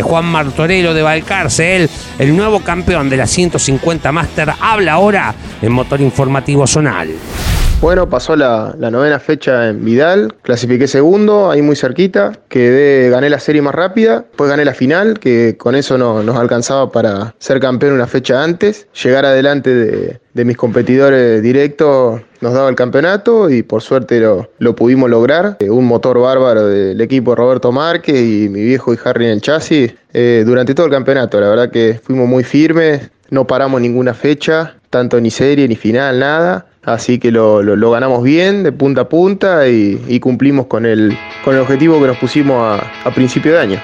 Juan 0.01 0.25
Martorero 0.25 0.93
de 0.93 1.01
Valcarce, 1.01 1.89
el 2.19 2.35
nuevo 2.35 2.59
campeón 2.59 3.09
de 3.09 3.17
la 3.17 3.27
150 3.27 4.11
Master, 4.11 4.53
habla 4.59 4.93
ahora 4.93 5.33
en 5.61 5.71
Motor 5.71 6.01
Informativo 6.01 6.67
Zonal. 6.67 7.09
Bueno, 7.81 8.09
pasó 8.09 8.35
la, 8.35 8.73
novena 8.79 9.19
fecha 9.19 9.69
en 9.69 9.83
Vidal, 9.83 10.33
clasifiqué 10.41 10.87
segundo, 10.87 11.51
ahí 11.51 11.61
muy 11.61 11.75
cerquita, 11.75 12.31
quedé, 12.47 13.09
gané 13.09 13.29
la 13.29 13.39
serie 13.39 13.61
más 13.61 13.75
rápida, 13.75 14.21
después 14.21 14.49
gané 14.49 14.65
la 14.65 14.73
final, 14.73 15.19
que 15.19 15.55
con 15.57 15.75
eso 15.75 15.97
no, 15.97 16.23
nos 16.23 16.35
alcanzaba 16.37 16.91
para 16.91 17.35
ser 17.37 17.59
campeón 17.59 17.93
una 17.93 18.07
fecha 18.07 18.43
antes, 18.43 18.87
llegar 19.03 19.25
adelante 19.25 19.75
de, 19.75 20.45
mis 20.45 20.57
competidores 20.57 21.41
directos 21.43 22.21
nos 22.41 22.53
daba 22.53 22.69
el 22.69 22.75
campeonato 22.75 23.49
y 23.49 23.63
por 23.63 23.81
suerte 23.81 24.19
lo, 24.19 24.75
pudimos 24.75 25.09
lograr. 25.09 25.57
Eh, 25.59 25.69
un 25.69 25.85
motor 25.85 26.19
bárbaro 26.19 26.67
del 26.67 26.99
equipo 27.01 27.35
Roberto 27.35 27.71
Márquez 27.71 28.17
y 28.17 28.49
mi 28.49 28.61
viejo 28.61 28.93
y 28.93 28.99
Harry 29.03 29.25
en 29.25 29.31
el 29.31 29.41
chasis 29.41 29.93
eh, 30.13 30.43
durante 30.45 30.75
todo 30.75 30.87
el 30.87 30.91
campeonato. 30.91 31.39
La 31.39 31.49
verdad 31.49 31.71
que 31.71 31.99
fuimos 32.03 32.27
muy 32.27 32.43
firmes, 32.43 33.09
no 33.29 33.47
paramos 33.47 33.81
ninguna 33.81 34.13
fecha, 34.13 34.75
tanto 34.89 35.19
ni 35.19 35.31
serie 35.31 35.67
ni 35.67 35.75
final, 35.75 36.19
nada. 36.19 36.65
Así 36.85 37.17
que 37.17 37.31
lo, 37.31 37.91
ganamos 37.91 38.23
bien, 38.23 38.63
de 38.63 38.71
punta 38.71 39.01
a 39.01 39.09
punta, 39.09 39.67
y, 39.67 40.19
cumplimos 40.19 40.67
con 40.67 40.85
el, 40.85 41.17
con 41.43 41.55
el 41.55 41.61
objetivo 41.61 41.99
que 41.99 42.07
nos 42.07 42.17
pusimos 42.17 42.57
a, 42.61 43.07
a 43.07 43.11
principio 43.11 43.53
de 43.53 43.59
año. 43.59 43.81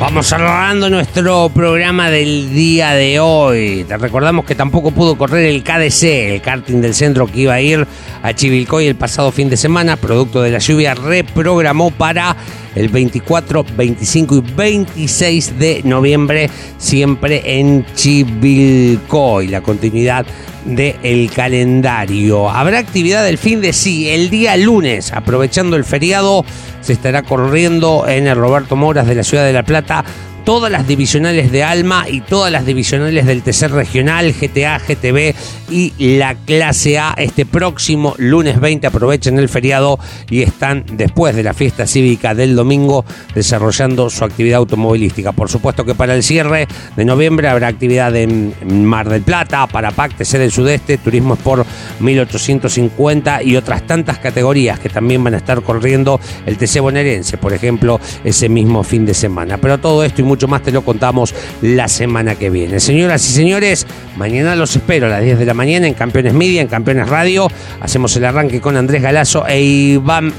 Vamos 0.00 0.28
cerrando 0.28 0.88
nuestro 0.88 1.50
programa 1.50 2.10
del 2.10 2.54
día 2.54 2.92
de 2.92 3.20
hoy. 3.20 3.84
Te 3.86 3.98
recordamos 3.98 4.46
que 4.46 4.54
tampoco 4.54 4.92
pudo 4.92 5.16
correr 5.16 5.44
el 5.44 5.62
KDC, 5.62 6.02
el 6.04 6.40
karting 6.40 6.80
del 6.80 6.94
centro 6.94 7.26
que 7.26 7.40
iba 7.40 7.52
a 7.52 7.60
ir 7.60 7.86
a 8.22 8.32
Chivilcoy 8.32 8.86
el 8.86 8.94
pasado 8.94 9.30
fin 9.30 9.50
de 9.50 9.58
semana, 9.58 9.96
producto 9.96 10.40
de 10.40 10.52
la 10.52 10.58
lluvia, 10.58 10.94
reprogramó 10.94 11.90
para 11.90 12.34
el 12.74 12.88
24, 12.88 13.64
25 13.76 14.36
y 14.36 14.40
26 14.40 15.58
de 15.58 15.82
noviembre, 15.84 16.50
siempre 16.78 17.58
en 17.58 17.84
Chivilcoy. 17.94 19.48
La 19.48 19.60
continuidad 19.60 20.26
del 20.64 21.30
calendario. 21.30 22.50
Habrá 22.50 22.78
actividad 22.78 23.24
del 23.24 23.38
fin 23.38 23.60
de 23.60 23.72
sí, 23.72 24.08
el 24.08 24.30
día 24.30 24.56
lunes, 24.56 25.12
aprovechando 25.12 25.76
el 25.76 25.84
feriado, 25.84 26.44
se 26.80 26.92
estará 26.92 27.22
corriendo 27.22 28.06
en 28.06 28.26
el 28.26 28.36
Roberto 28.36 28.76
Moras 28.76 29.06
de 29.06 29.14
la 29.14 29.24
ciudad 29.24 29.44
de 29.44 29.52
La 29.52 29.62
Plata 29.62 30.04
todas 30.50 30.72
las 30.72 30.88
divisionales 30.88 31.52
de 31.52 31.62
Alma 31.62 32.06
y 32.08 32.22
todas 32.22 32.50
las 32.50 32.66
divisionales 32.66 33.24
del 33.24 33.42
TC 33.42 33.68
Regional, 33.68 34.32
GTA, 34.32 34.80
GTB 34.80 35.32
y 35.70 35.92
la 36.18 36.34
clase 36.34 36.98
A 36.98 37.14
este 37.16 37.46
próximo 37.46 38.16
lunes 38.18 38.58
20. 38.58 38.84
Aprovechen 38.88 39.38
el 39.38 39.48
feriado 39.48 40.00
y 40.28 40.42
están 40.42 40.84
después 40.92 41.36
de 41.36 41.44
la 41.44 41.54
fiesta 41.54 41.86
cívica 41.86 42.34
del 42.34 42.56
domingo 42.56 43.04
desarrollando 43.32 44.10
su 44.10 44.24
actividad 44.24 44.58
automovilística. 44.58 45.30
Por 45.30 45.48
supuesto 45.48 45.84
que 45.84 45.94
para 45.94 46.16
el 46.16 46.24
cierre 46.24 46.66
de 46.96 47.04
noviembre 47.04 47.46
habrá 47.46 47.68
actividad 47.68 48.16
en 48.16 48.52
Mar 48.84 49.08
del 49.08 49.22
Plata, 49.22 49.68
para 49.68 49.92
PAC, 49.92 50.16
TC 50.16 50.38
del 50.38 50.50
Sudeste, 50.50 50.98
Turismo 50.98 51.34
Sport 51.34 51.64
1850 52.00 53.44
y 53.44 53.54
otras 53.54 53.86
tantas 53.86 54.18
categorías 54.18 54.80
que 54.80 54.88
también 54.88 55.22
van 55.22 55.34
a 55.34 55.36
estar 55.36 55.62
corriendo 55.62 56.18
el 56.44 56.56
TC 56.56 56.80
bonaerense, 56.80 57.38
por 57.38 57.52
ejemplo, 57.52 58.00
ese 58.24 58.48
mismo 58.48 58.82
fin 58.82 59.06
de 59.06 59.14
semana. 59.14 59.56
Pero 59.56 59.78
todo 59.78 60.02
esto 60.02 60.22
y 60.22 60.24
mucho 60.24 60.39
mucho 60.40 60.48
más 60.48 60.62
te 60.62 60.72
lo 60.72 60.80
contamos 60.80 61.34
la 61.60 61.86
semana 61.86 62.34
que 62.34 62.48
viene. 62.48 62.80
Señoras 62.80 63.28
y 63.28 63.30
señores, 63.30 63.86
mañana 64.16 64.56
los 64.56 64.74
espero 64.74 65.04
a 65.04 65.10
las 65.10 65.22
10 65.22 65.38
de 65.38 65.44
la 65.44 65.52
mañana 65.52 65.86
en 65.86 65.92
Campeones 65.92 66.32
Media, 66.32 66.62
en 66.62 66.66
Campeones 66.66 67.10
Radio. 67.10 67.46
Hacemos 67.78 68.16
el 68.16 68.24
arranque 68.24 68.58
con 68.58 68.74
Andrés 68.74 69.02
Galazo 69.02 69.46
e 69.46 69.60
Iván 69.60 70.32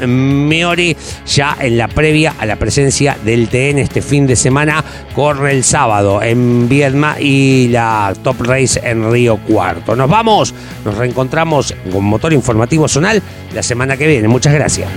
Miori 0.47 0.97
ya 1.27 1.55
en 1.59 1.77
la 1.77 1.87
previa 1.87 2.33
a 2.39 2.47
la 2.47 2.55
presencia 2.55 3.15
del 3.23 3.47
TN 3.47 3.77
este 3.77 4.01
fin 4.01 4.25
de 4.25 4.35
semana. 4.35 4.83
Corre 5.13 5.51
el 5.51 5.63
sábado 5.63 6.19
en 6.23 6.67
Viedma 6.67 7.17
y 7.19 7.67
la 7.67 8.11
Top 8.23 8.41
Race 8.41 8.81
en 8.83 9.11
Río 9.11 9.37
Cuarto. 9.37 9.95
Nos 9.95 10.09
vamos, 10.09 10.51
nos 10.83 10.97
reencontramos 10.97 11.75
con 11.93 12.03
Motor 12.05 12.33
Informativo 12.33 12.87
Zonal 12.87 13.21
la 13.53 13.61
semana 13.61 13.95
que 13.95 14.07
viene. 14.07 14.27
Muchas 14.27 14.55
gracias. 14.55 14.89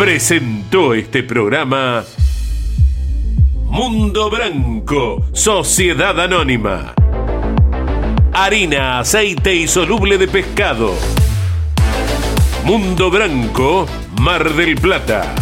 Presentó 0.00 0.94
este 0.94 1.22
programa 1.22 2.02
Mundo 3.66 4.30
Branco, 4.30 5.26
Sociedad 5.34 6.18
Anónima. 6.18 6.94
Harina, 8.32 9.00
aceite 9.00 9.54
y 9.54 9.68
soluble 9.68 10.16
de 10.16 10.26
pescado. 10.26 10.94
Mundo 12.64 13.10
Branco, 13.10 13.86
Mar 14.18 14.54
del 14.54 14.74
Plata. 14.76 15.34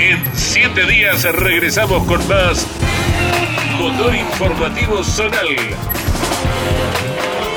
En 0.00 0.20
siete 0.34 0.84
días 0.86 1.22
regresamos 1.32 2.02
con 2.08 2.26
más 2.26 2.66
Motor 3.78 4.16
Informativo 4.16 5.04
Zonal 5.04 5.46